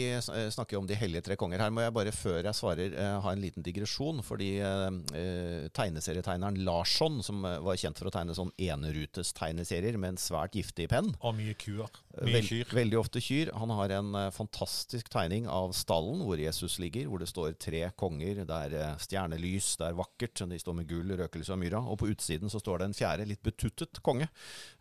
snakker 0.52 0.76
jo 0.76 0.82
om 0.84 0.88
de 0.90 0.98
hellige 1.00 1.24
tre 1.30 1.38
konger. 1.40 1.62
Her 1.64 1.72
må 1.74 1.84
jeg 1.86 1.94
bare, 1.96 2.12
før 2.16 2.42
jeg 2.44 2.58
svarer, 2.58 2.96
eh, 3.00 3.14
ha 3.24 3.32
en 3.32 3.42
liten 3.44 3.64
digresjon. 3.64 4.20
Fordi 4.26 4.50
eh, 4.60 4.88
eh, 5.16 5.68
tegneserietegneren 5.76 6.60
Larsson, 6.68 7.22
som 7.24 7.46
eh, 7.48 7.60
var 7.64 7.80
kjent 7.80 8.00
for 8.02 8.10
å 8.10 8.14
tegne 8.14 8.36
sånn 8.36 8.52
enerutes 8.60 9.32
tegneserier 9.38 9.96
med 9.98 10.16
en 10.16 10.22
svært 10.22 10.58
giftig 10.60 10.90
penn 10.92 11.14
Og 11.24 11.36
mye 11.38 11.56
kuer. 11.60 11.88
Mye 12.20 12.36
Vel, 12.36 12.46
kyr. 12.46 12.76
veldig 12.76 13.00
ofte 13.00 13.22
kyr. 13.24 13.54
Han 13.58 13.72
har 13.80 13.96
en 13.98 14.12
eh, 14.20 14.30
fantastisk 14.36 15.10
tegning 15.14 15.48
av 15.50 15.72
stallen 15.78 16.26
hvor 16.28 16.40
Jesus 16.42 16.76
ligger, 16.84 17.08
hvor 17.10 17.24
det 17.24 17.32
står 17.32 17.56
tre 17.62 17.86
konger. 18.00 18.44
Det 18.44 18.60
er 18.68 18.78
eh, 18.82 18.94
stjernelys, 19.02 19.74
det 19.80 19.90
er 19.90 19.98
vakkert. 19.98 20.44
De 20.52 20.60
står 20.62 20.78
med 20.82 20.90
gull, 20.92 21.16
røkelse 21.24 21.56
og 21.56 21.62
myra. 21.64 21.82
Og 21.88 21.98
på 22.04 22.12
utsiden 22.12 22.52
så 22.52 22.60
står 22.62 22.84
det 22.84 22.92
en 22.92 22.98
fjerde, 23.00 23.30
litt 23.32 23.42
betuttet 23.46 24.04
konge. 24.06 24.28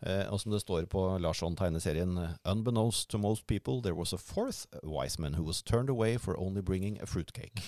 Eh, 0.03 0.25
og 0.27 0.41
som 0.43 0.53
det 0.53 0.61
står 0.65 0.85
på 0.91 1.07
Larsson-tegneserien 1.23 2.17
eh, 2.21 2.32
Unbeknownst 2.45 3.09
to 3.09 3.17
most 3.17 3.47
people, 3.47 3.81
there 3.81 3.95
was 3.95 4.13
a 4.13 4.17
fourth 4.17 4.65
wise 4.83 5.19
man 5.19 5.33
who 5.33 5.43
was 5.43 5.61
turned 5.61 5.89
away 5.89 6.17
for 6.17 6.37
only 6.37 6.61
bringing 6.61 7.01
a 7.01 7.05
fruitcake. 7.05 7.61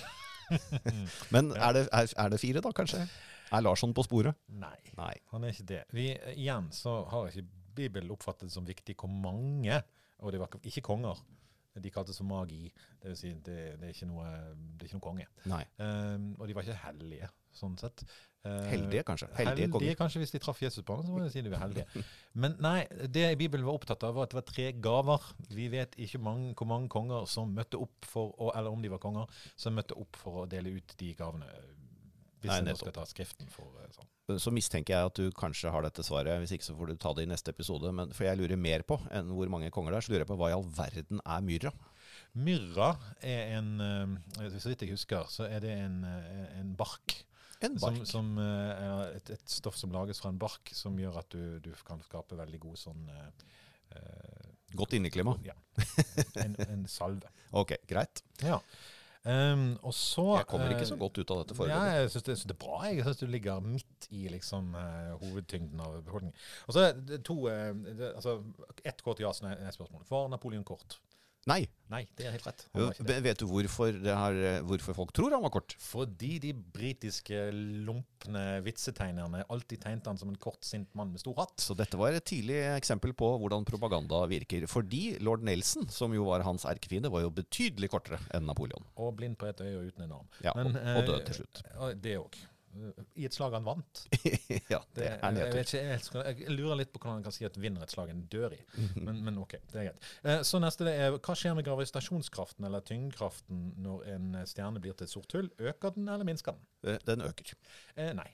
Men 1.34 1.50
er 1.52 1.72
det, 1.72 1.88
er, 1.92 2.12
er 2.16 2.28
det 2.28 2.40
fire, 2.40 2.60
da, 2.62 2.70
kanskje? 2.70 3.06
Er 3.52 3.62
Larsson 3.62 3.94
på 3.94 4.02
sporet? 4.06 4.34
Nei, 4.48 4.76
Nei. 4.98 5.14
han 5.32 5.44
er 5.44 5.54
ikke 5.54 5.68
det. 5.70 5.82
Vi, 5.94 6.10
igjen 6.34 6.68
så 6.74 7.00
har 7.10 7.30
ikke 7.30 7.46
Bibelen 7.76 8.10
oppfattet 8.14 8.52
som 8.52 8.66
viktig 8.66 8.96
hvor 8.98 9.10
mange, 9.10 9.82
og 10.18 10.32
det 10.32 10.40
var 10.40 10.54
ikke 10.62 10.84
konger. 10.86 11.18
De 11.76 11.90
kalte 11.92 12.14
det 12.14 12.16
som 12.16 12.30
magi. 12.30 12.70
Det 13.02 13.10
vil 13.10 13.18
si, 13.20 13.32
det, 13.44 13.56
det, 13.76 13.90
er, 13.90 13.92
ikke 13.92 14.08
noe, 14.08 14.24
det 14.24 14.86
er 14.86 14.88
ikke 14.88 14.96
noe 14.96 15.04
konge. 15.04 15.26
Nei. 15.50 15.60
Um, 15.76 16.30
og 16.38 16.48
de 16.48 16.56
var 16.56 16.64
ikke 16.64 16.78
hellige, 16.86 17.28
sånn 17.56 17.76
sett. 17.80 18.06
Uh, 18.46 18.66
Heldige, 18.70 19.02
kanskje. 19.06 19.28
Heldige, 19.40 19.68
Heldige 19.72 19.96
kanskje, 19.98 20.22
hvis 20.22 20.34
de 20.34 20.40
traff 20.42 20.60
Jesus 20.62 20.84
på 20.86 20.94
Jesusbarnet, 20.94 21.08
så 21.08 21.14
må 21.14 21.22
jeg 21.24 21.32
si 21.34 21.42
de 21.42 21.52
var 21.52 21.64
heldige. 21.64 22.04
Men 22.38 22.54
nei, 22.62 22.78
det 23.10 23.24
Bibelen 23.40 23.66
var 23.66 23.78
opptatt 23.80 24.04
av, 24.06 24.14
var 24.16 24.28
at 24.28 24.34
det 24.34 24.38
var 24.38 24.46
tre 24.50 24.68
gaver. 24.86 25.30
Vi 25.56 25.66
vet 25.72 25.96
ikke 26.06 26.20
mange, 26.22 26.52
hvor 26.58 26.70
mange 26.70 26.90
konger 26.92 27.26
som 27.30 27.50
møtte 27.56 27.80
opp 27.80 28.06
for, 28.06 28.36
å, 28.38 28.52
eller 28.54 28.76
om 28.76 28.84
de 28.84 28.92
var 28.92 29.02
konger, 29.02 29.32
som 29.58 29.74
møtte 29.76 29.98
opp 29.98 30.20
for 30.20 30.44
å 30.44 30.46
dele 30.50 30.76
ut 30.78 30.96
de 31.00 31.10
gavene. 31.18 31.50
Hvis 32.42 32.52
Nei, 32.52 32.70
en 32.70 32.78
skal 32.78 32.94
ta 32.94 33.04
Skriften 33.08 33.48
for 33.50 33.80
eh, 33.80 33.88
sånn. 33.96 34.38
så 34.42 34.52
mistenker 34.54 34.94
jeg 34.94 35.10
at 35.10 35.18
du 35.18 35.30
kanskje 35.34 35.72
har 35.72 35.86
dette 35.86 36.04
svaret. 36.06 36.38
Hvis 36.42 36.54
ikke 36.54 36.68
så 36.68 36.76
får 36.78 36.92
du 36.92 37.00
ta 37.02 37.12
det 37.16 37.26
i 37.26 37.30
neste 37.30 37.54
episode. 37.54 37.90
Men 37.96 38.12
for 38.14 38.28
jeg 38.28 38.38
lurer 38.38 38.60
mer 38.60 38.84
på 38.86 39.00
enn 39.10 39.32
hvor 39.34 39.50
mange 39.52 39.72
konger 39.74 39.94
det 39.94 39.98
er, 39.98 40.06
så 40.06 40.12
lurer 40.12 40.26
jeg 40.26 40.30
på 40.30 40.38
hva 40.38 40.52
i 40.52 40.56
all 40.56 40.66
verden 40.76 41.22
er 41.24 41.46
myrra? 41.46 41.72
Myrra 42.36 42.90
er 43.24 43.56
en 43.56 43.72
eh, 43.80 44.50
Så 44.60 44.68
vidt 44.70 44.84
jeg 44.84 44.92
husker, 44.92 45.26
så 45.32 45.48
er 45.48 45.64
det 45.64 45.72
en, 45.80 46.02
eh, 46.04 46.60
en 46.60 46.76
bark 46.78 47.16
En 47.64 47.78
bark. 47.80 48.02
som 48.04 48.10
som 48.10 48.40
er 48.42 49.14
et, 49.16 49.30
et 49.36 49.48
stoff 49.50 49.78
som 49.80 49.94
lages 49.94 50.20
fra 50.20 50.32
en 50.32 50.40
bark, 50.40 50.72
som 50.76 50.98
gjør 51.00 51.20
at 51.22 51.30
du, 51.32 51.56
du 51.64 51.70
kan 51.86 52.02
skape 52.04 52.36
veldig 52.36 52.60
god 52.66 52.80
sånn 52.80 53.08
eh, 53.14 53.46
eh, 53.96 54.50
Godt 54.76 54.96
inneklima. 54.98 55.36
Ja. 55.46 55.54
En, 56.42 56.56
en 56.66 56.84
salve. 56.90 57.30
Ok, 57.56 57.76
greit. 57.88 58.20
Ja. 58.42 58.58
Um, 59.26 59.72
og 59.82 59.90
så 59.94 60.36
Jeg 60.36 60.46
kommer 60.46 60.70
ikke 60.70 60.84
eh, 60.84 60.88
så 60.92 60.96
godt 61.00 61.18
ut 61.18 61.30
av 61.34 61.40
dette 61.40 61.64
Ja, 61.66 61.78
jeg 61.96 62.10
syns 62.12 62.26
det, 62.28 62.34
det 62.46 62.54
er 62.54 62.58
bra. 62.62 62.76
Jeg 62.86 63.02
syns 63.08 63.18
du 63.18 63.26
ligger 63.26 63.64
midt 63.64 64.06
i 64.14 64.28
liksom, 64.30 64.68
uh, 64.78 65.16
hovedtyngden 65.18 65.82
av 65.82 65.96
befolkningen. 66.06 66.36
Og 66.66 66.76
så 66.76 66.84
er 66.84 67.00
det 67.08 67.18
to 67.26 67.40
uh, 67.48 67.72
det, 67.74 68.12
altså, 68.12 68.36
Ett 68.86 69.02
kort 69.02 69.22
ja-spørsmål. 69.22 70.04
Var 70.10 70.28
Napoleon 70.30 70.62
kort? 70.66 71.00
Nei. 71.46 71.62
Nei, 71.86 72.00
det 72.18 72.24
er 72.26 72.32
helt 72.34 72.46
rett. 72.48 72.64
Vet 73.06 73.38
du 73.38 73.44
hvorfor, 73.46 73.94
det 74.02 74.14
har, 74.18 74.34
eh, 74.34 74.56
hvorfor 74.66 74.96
folk 74.96 75.12
tror 75.14 75.36
han 75.36 75.44
var 75.44 75.52
kort? 75.54 75.76
Fordi 75.78 76.40
de 76.42 76.50
britiske 76.52 77.44
lumpne 77.86 78.42
vitsetegnerne 78.66 79.44
alltid 79.46 79.84
tegnet 79.84 80.10
han 80.10 80.18
som 80.18 80.32
en 80.32 80.40
kort, 80.42 80.58
sint 80.66 80.90
mann 80.98 81.12
med 81.14 81.22
stor 81.22 81.36
hatt. 81.38 81.54
Så 81.62 81.76
dette 81.78 82.00
var 82.00 82.16
et 82.18 82.26
tidlig 82.26 82.58
eksempel 82.72 83.14
på 83.14 83.30
hvordan 83.38 83.68
propaganda 83.68 84.24
virker. 84.26 84.66
Fordi 84.70 85.20
lord 85.22 85.46
Nelson, 85.46 85.86
som 85.94 86.14
jo 86.16 86.26
var 86.26 86.42
hans 86.48 86.66
erkefiende, 86.66 87.12
var 87.14 87.22
jo 87.22 87.30
betydelig 87.30 87.92
kortere 87.94 88.18
enn 88.34 88.50
Napoleon. 88.50 88.82
Og 88.98 89.14
blind 89.20 89.38
på 89.38 89.46
ett 89.46 89.62
øye 89.62 89.76
og 89.78 89.86
uten 89.92 90.08
en 90.08 90.18
arm. 90.18 90.28
Ja, 90.42 90.56
Men, 90.58 90.74
og, 90.74 90.82
og 90.82 91.02
eh, 91.04 91.08
død 91.12 91.26
til 91.30 91.42
slutt. 91.42 91.62
Det 92.02 92.18
òg. 92.18 92.42
I 93.16 93.24
et 93.28 93.34
slag 93.36 93.54
han 93.56 93.64
vant. 93.66 94.02
ja, 94.72 94.80
det 94.94 95.00
Det, 95.00 95.06
er 95.08 95.18
jeg, 95.18 95.34
nedtur. 95.36 95.56
vet 95.58 95.72
ikke, 95.74 95.82
jeg, 96.26 96.38
jeg 96.44 96.56
lurer 96.56 96.80
litt 96.82 96.92
på 96.94 97.00
hvordan 97.02 97.18
han 97.20 97.26
kan 97.26 97.34
si 97.36 97.46
at 97.48 97.58
vinner 97.62 97.82
et 97.86 97.92
slag 97.94 98.10
en 98.12 98.24
dør 98.32 98.54
i. 98.56 98.60
Men, 99.00 99.20
men 99.26 99.38
ok, 99.42 99.56
det 99.72 99.80
er 99.82 99.88
greit. 99.90 100.08
Eh, 100.24 100.40
så 100.46 100.60
neste 100.62 100.86
det 100.88 100.94
er 101.04 101.16
hva 101.18 101.36
skjer 101.38 101.56
med 101.58 101.66
gravitasjonskraften 101.68 102.66
eller 102.68 102.84
tyngdekraften 102.86 103.62
når 103.84 104.08
en 104.16 104.32
stjerne 104.46 104.82
blir 104.84 104.96
til 104.98 105.08
et 105.08 105.14
sort 105.16 105.32
hull? 105.38 105.48
Øker 105.60 105.94
den 105.96 106.08
eller 106.08 106.28
minsker 106.28 106.56
den? 106.58 106.66
Eh, 106.94 106.98
Den 107.06 107.24
øker. 107.28 107.54
Eh, 107.96 108.12
nei. 108.16 108.28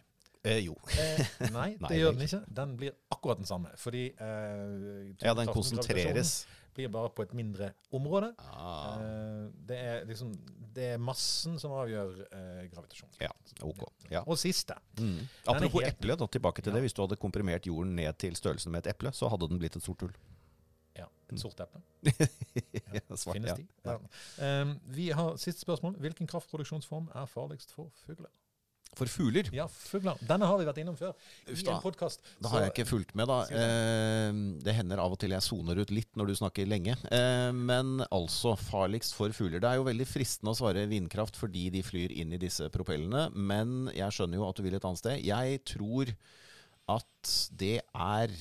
Eh, 0.44 0.58
jo. 0.64 0.74
Eh, 0.98 1.20
nei, 1.54 1.68
Nei, 1.80 1.88
det 1.92 1.98
gjør 2.00 2.16
den 2.16 2.24
ikke. 2.26 2.40
Den 2.50 2.72
blir 2.80 2.96
akkurat 3.14 3.38
den 3.38 3.46
samme. 3.46 3.70
Fordi 3.78 4.08
eh, 4.10 5.12
Ja, 5.22 5.34
den 5.38 5.52
konsentreres. 5.54 6.32
Blir 6.74 6.88
bare 6.88 7.10
på 7.12 7.22
et 7.22 7.32
mindre 7.36 7.72
område. 7.92 8.32
Ah, 8.38 8.98
Eh, 9.02 9.48
det, 9.68 9.76
er 9.78 10.04
liksom, 10.08 10.32
det 10.74 10.84
er 10.94 10.98
massen 10.98 11.58
som 11.60 11.72
avgjør 11.76 12.20
eh, 12.32 12.68
gravitasjon. 12.72 13.10
ja, 13.20 13.28
ok. 13.62 13.82
Ja. 14.10 14.22
Og 14.26 14.38
siste. 14.40 14.74
Mm. 14.98 15.18
Apropos 15.46 15.82
helt- 15.82 15.94
eple, 15.98 16.16
da, 16.16 16.26
tilbake 16.26 16.62
til 16.62 16.70
Ja. 16.72 16.76
det. 16.76 16.82
Hvis 16.86 16.94
du 16.96 17.02
hadde 17.02 17.16
komprimert 17.16 17.66
jorden 17.66 17.96
ned 17.96 18.12
til 18.18 18.36
størrelsen 18.36 18.72
med 18.72 18.86
et 18.86 18.90
eple, 18.94 19.12
så 19.12 19.28
hadde 19.28 19.48
den 19.48 19.58
blitt 19.58 19.76
et 19.76 19.82
sort 19.82 20.00
hull. 20.00 20.12
Ja, 20.96 21.06
et 21.32 21.40
sort 21.40 21.60
eple. 21.60 21.80
Ja, 22.92 23.16
svart, 23.16 23.34
Finnes 23.38 23.56
de? 23.56 23.66
Um, 24.44 24.80
vi 24.92 25.08
har 25.10 25.36
siste 25.40 25.60
spørsmål. 25.64 25.94
Hvilken 25.96 26.26
kraftproduksjonsform 26.28 27.08
er 27.14 27.24
farligst 27.26 27.72
for 27.72 27.88
fugler? 28.04 28.28
For 28.98 29.08
fugler 29.08 29.48
Ja, 29.56 29.64
fugler. 29.72 30.18
Denne 30.28 30.48
har 30.48 30.58
vi 30.60 30.66
vært 30.68 30.80
innom 30.82 30.96
før 30.98 31.14
i 31.46 31.54
Uff 31.54 31.62
da. 31.64 31.76
en 31.78 31.84
podkast. 31.84 32.20
Da 32.44 32.50
har 32.52 32.66
jeg 32.66 32.74
ikke 32.74 32.88
fulgt 32.90 33.14
med, 33.16 33.30
da. 33.30 33.38
Eh, 33.48 34.40
det 34.66 34.74
hender 34.76 35.00
av 35.00 35.14
og 35.14 35.20
til 35.22 35.32
jeg 35.32 35.46
soner 35.46 35.80
ut 35.80 35.94
litt 35.94 36.12
når 36.18 36.28
du 36.28 36.34
snakker 36.42 36.68
lenge. 36.68 36.98
Eh, 37.08 37.48
men 37.56 38.04
altså, 38.10 38.52
farligst 38.60 39.16
for 39.16 39.32
fugler. 39.36 39.62
Det 39.64 39.70
er 39.70 39.80
jo 39.80 39.88
veldig 39.88 40.08
fristende 40.08 40.52
å 40.52 40.58
svare 40.60 40.84
vindkraft 40.90 41.40
fordi 41.40 41.70
de 41.72 41.84
flyr 41.86 42.12
inn 42.20 42.36
i 42.36 42.40
disse 42.42 42.68
propellene, 42.74 43.30
men 43.32 43.88
jeg 43.96 44.12
skjønner 44.12 44.42
jo 44.42 44.48
at 44.50 44.60
du 44.60 44.66
vil 44.66 44.76
et 44.76 44.88
annet 44.88 45.00
sted. 45.00 45.24
Jeg 45.24 45.64
tror 45.72 46.12
at 46.92 47.34
det 47.56 47.78
er 47.80 48.32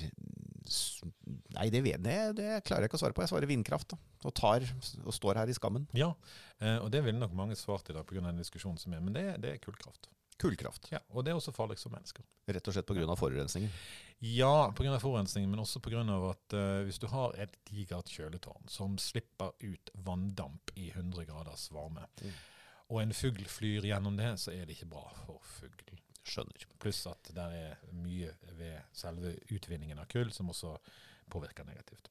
Nei, 1.51 1.65
det, 1.73 1.81
det, 1.83 2.15
det 2.37 2.61
klarer 2.63 2.85
jeg 2.85 2.91
ikke 2.91 2.95
å 2.95 3.01
svare 3.01 3.15
på. 3.15 3.23
Jeg 3.25 3.31
svarer 3.33 3.49
vindkraft, 3.49 3.91
da. 3.91 3.97
Og, 4.23 4.31
tar, 4.37 4.63
og 5.03 5.11
står 5.15 5.39
her 5.41 5.49
i 5.51 5.55
skammen. 5.57 5.87
Ja, 5.97 6.11
eh, 6.61 6.77
og 6.77 6.91
det 6.93 7.01
ville 7.03 7.19
nok 7.19 7.33
mange 7.35 7.57
svart 7.59 7.89
i 7.91 7.95
dag 7.95 8.05
pga. 8.07 8.23
den 8.29 8.39
diskusjonen 8.39 8.79
som 8.79 8.93
er, 8.95 9.01
men 9.03 9.15
det, 9.15 9.25
det 9.43 9.55
er 9.55 9.63
kullkraft. 9.63 10.07
Kullkraft. 10.41 10.87
Ja, 10.91 10.99
og 11.13 11.23
det 11.25 11.31
er 11.31 11.37
også 11.39 11.53
farligst 11.53 11.85
for 11.87 11.93
mennesker. 11.93 12.25
Rett 12.49 12.67
og 12.67 12.73
slett 12.75 12.87
pga. 12.89 13.15
forurensningen. 13.19 13.71
Ja, 14.25 14.71
pga. 14.77 14.97
forurensningen, 15.01 15.49
men 15.53 15.61
også 15.63 15.79
pga. 15.85 16.01
at 16.31 16.55
uh, 16.57 16.83
hvis 16.87 16.99
du 17.01 17.07
har 17.11 17.35
et 17.41 17.55
digert 17.69 18.09
kjøletårn 18.09 18.69
som 18.69 18.97
slipper 19.01 19.53
ut 19.61 19.91
vanndamp 20.05 20.73
i 20.75 20.89
100 20.95 21.25
graders 21.29 21.69
varme, 21.71 22.07
Mm. 22.21 22.33
og 22.89 23.01
en 23.01 23.13
fugl 23.13 23.45
flyr 23.47 23.85
gjennom 23.87 24.17
det, 24.17 24.33
så 24.39 24.51
er 24.51 24.65
det 24.65 24.75
ikke 24.75 24.89
bra 24.91 25.05
for 25.25 25.39
fugl. 25.59 25.97
Skjønner. 26.27 26.65
Pluss 26.79 27.05
at 27.09 27.31
det 27.33 27.41
er 27.57 27.77
mye 27.97 28.29
ved 28.59 28.81
selve 28.93 29.31
utvinningen 29.51 29.97
av 29.99 30.05
kull 30.11 30.29
som 30.31 30.49
også 30.53 30.75
påvirker 31.31 31.65
negativt. 31.65 32.09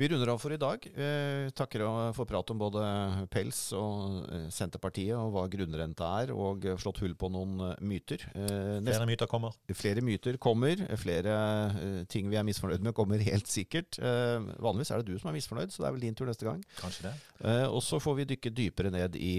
Vi 0.00 0.08
runder 0.08 0.30
av 0.32 0.38
for 0.40 0.52
i 0.54 0.56
dag. 0.58 0.86
Eh, 0.96 1.50
takker 1.54 1.82
for 2.16 2.26
prat 2.26 2.50
om 2.50 2.58
både 2.58 2.82
pels 3.30 3.58
og 3.76 4.24
eh, 4.32 4.46
Senterpartiet, 4.50 5.12
og 5.18 5.30
hva 5.34 5.44
grunnrente 5.52 6.06
er, 6.22 6.32
og 6.34 6.64
slått 6.80 7.02
hull 7.04 7.14
på 7.20 7.28
noen 7.30 7.60
eh, 7.68 7.82
myter. 7.86 8.24
Eh, 8.32 8.78
Flere 8.86 9.06
myter 9.06 9.28
kommer. 9.30 9.54
flere 9.76 10.02
myter 10.02 10.38
kommer, 10.42 10.80
flere 10.98 11.36
eh, 11.76 12.00
ting 12.10 12.30
vi 12.32 12.38
er 12.40 12.46
misfornøyd 12.48 12.82
med 12.88 12.96
kommer 12.96 13.22
helt 13.22 13.50
sikkert. 13.52 14.00
Eh, 14.00 14.38
vanligvis 14.64 14.90
er 14.96 15.02
det 15.04 15.12
du 15.12 15.20
som 15.20 15.30
er 15.30 15.36
misfornøyd, 15.38 15.74
så 15.74 15.84
det 15.84 15.90
er 15.90 15.96
vel 15.98 16.06
din 16.08 16.16
tur 16.18 16.26
neste 16.30 16.48
gang. 16.48 16.64
Kanskje 16.80 17.10
det. 17.10 17.14
Eh, 17.44 17.66
og 17.68 17.82
så 17.84 18.00
får 18.02 18.18
vi 18.22 18.28
dykke 18.32 18.54
dypere 18.58 18.94
ned 18.96 19.20
i 19.20 19.34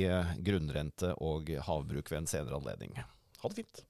grunnrente 0.46 1.16
og 1.24 1.50
havbruk 1.68 2.13
ved 2.13 2.24
en 2.24 2.30
senere 2.30 2.62
anledning. 2.62 2.94
Ha 3.44 3.50
det 3.52 3.63
fint. 3.63 3.84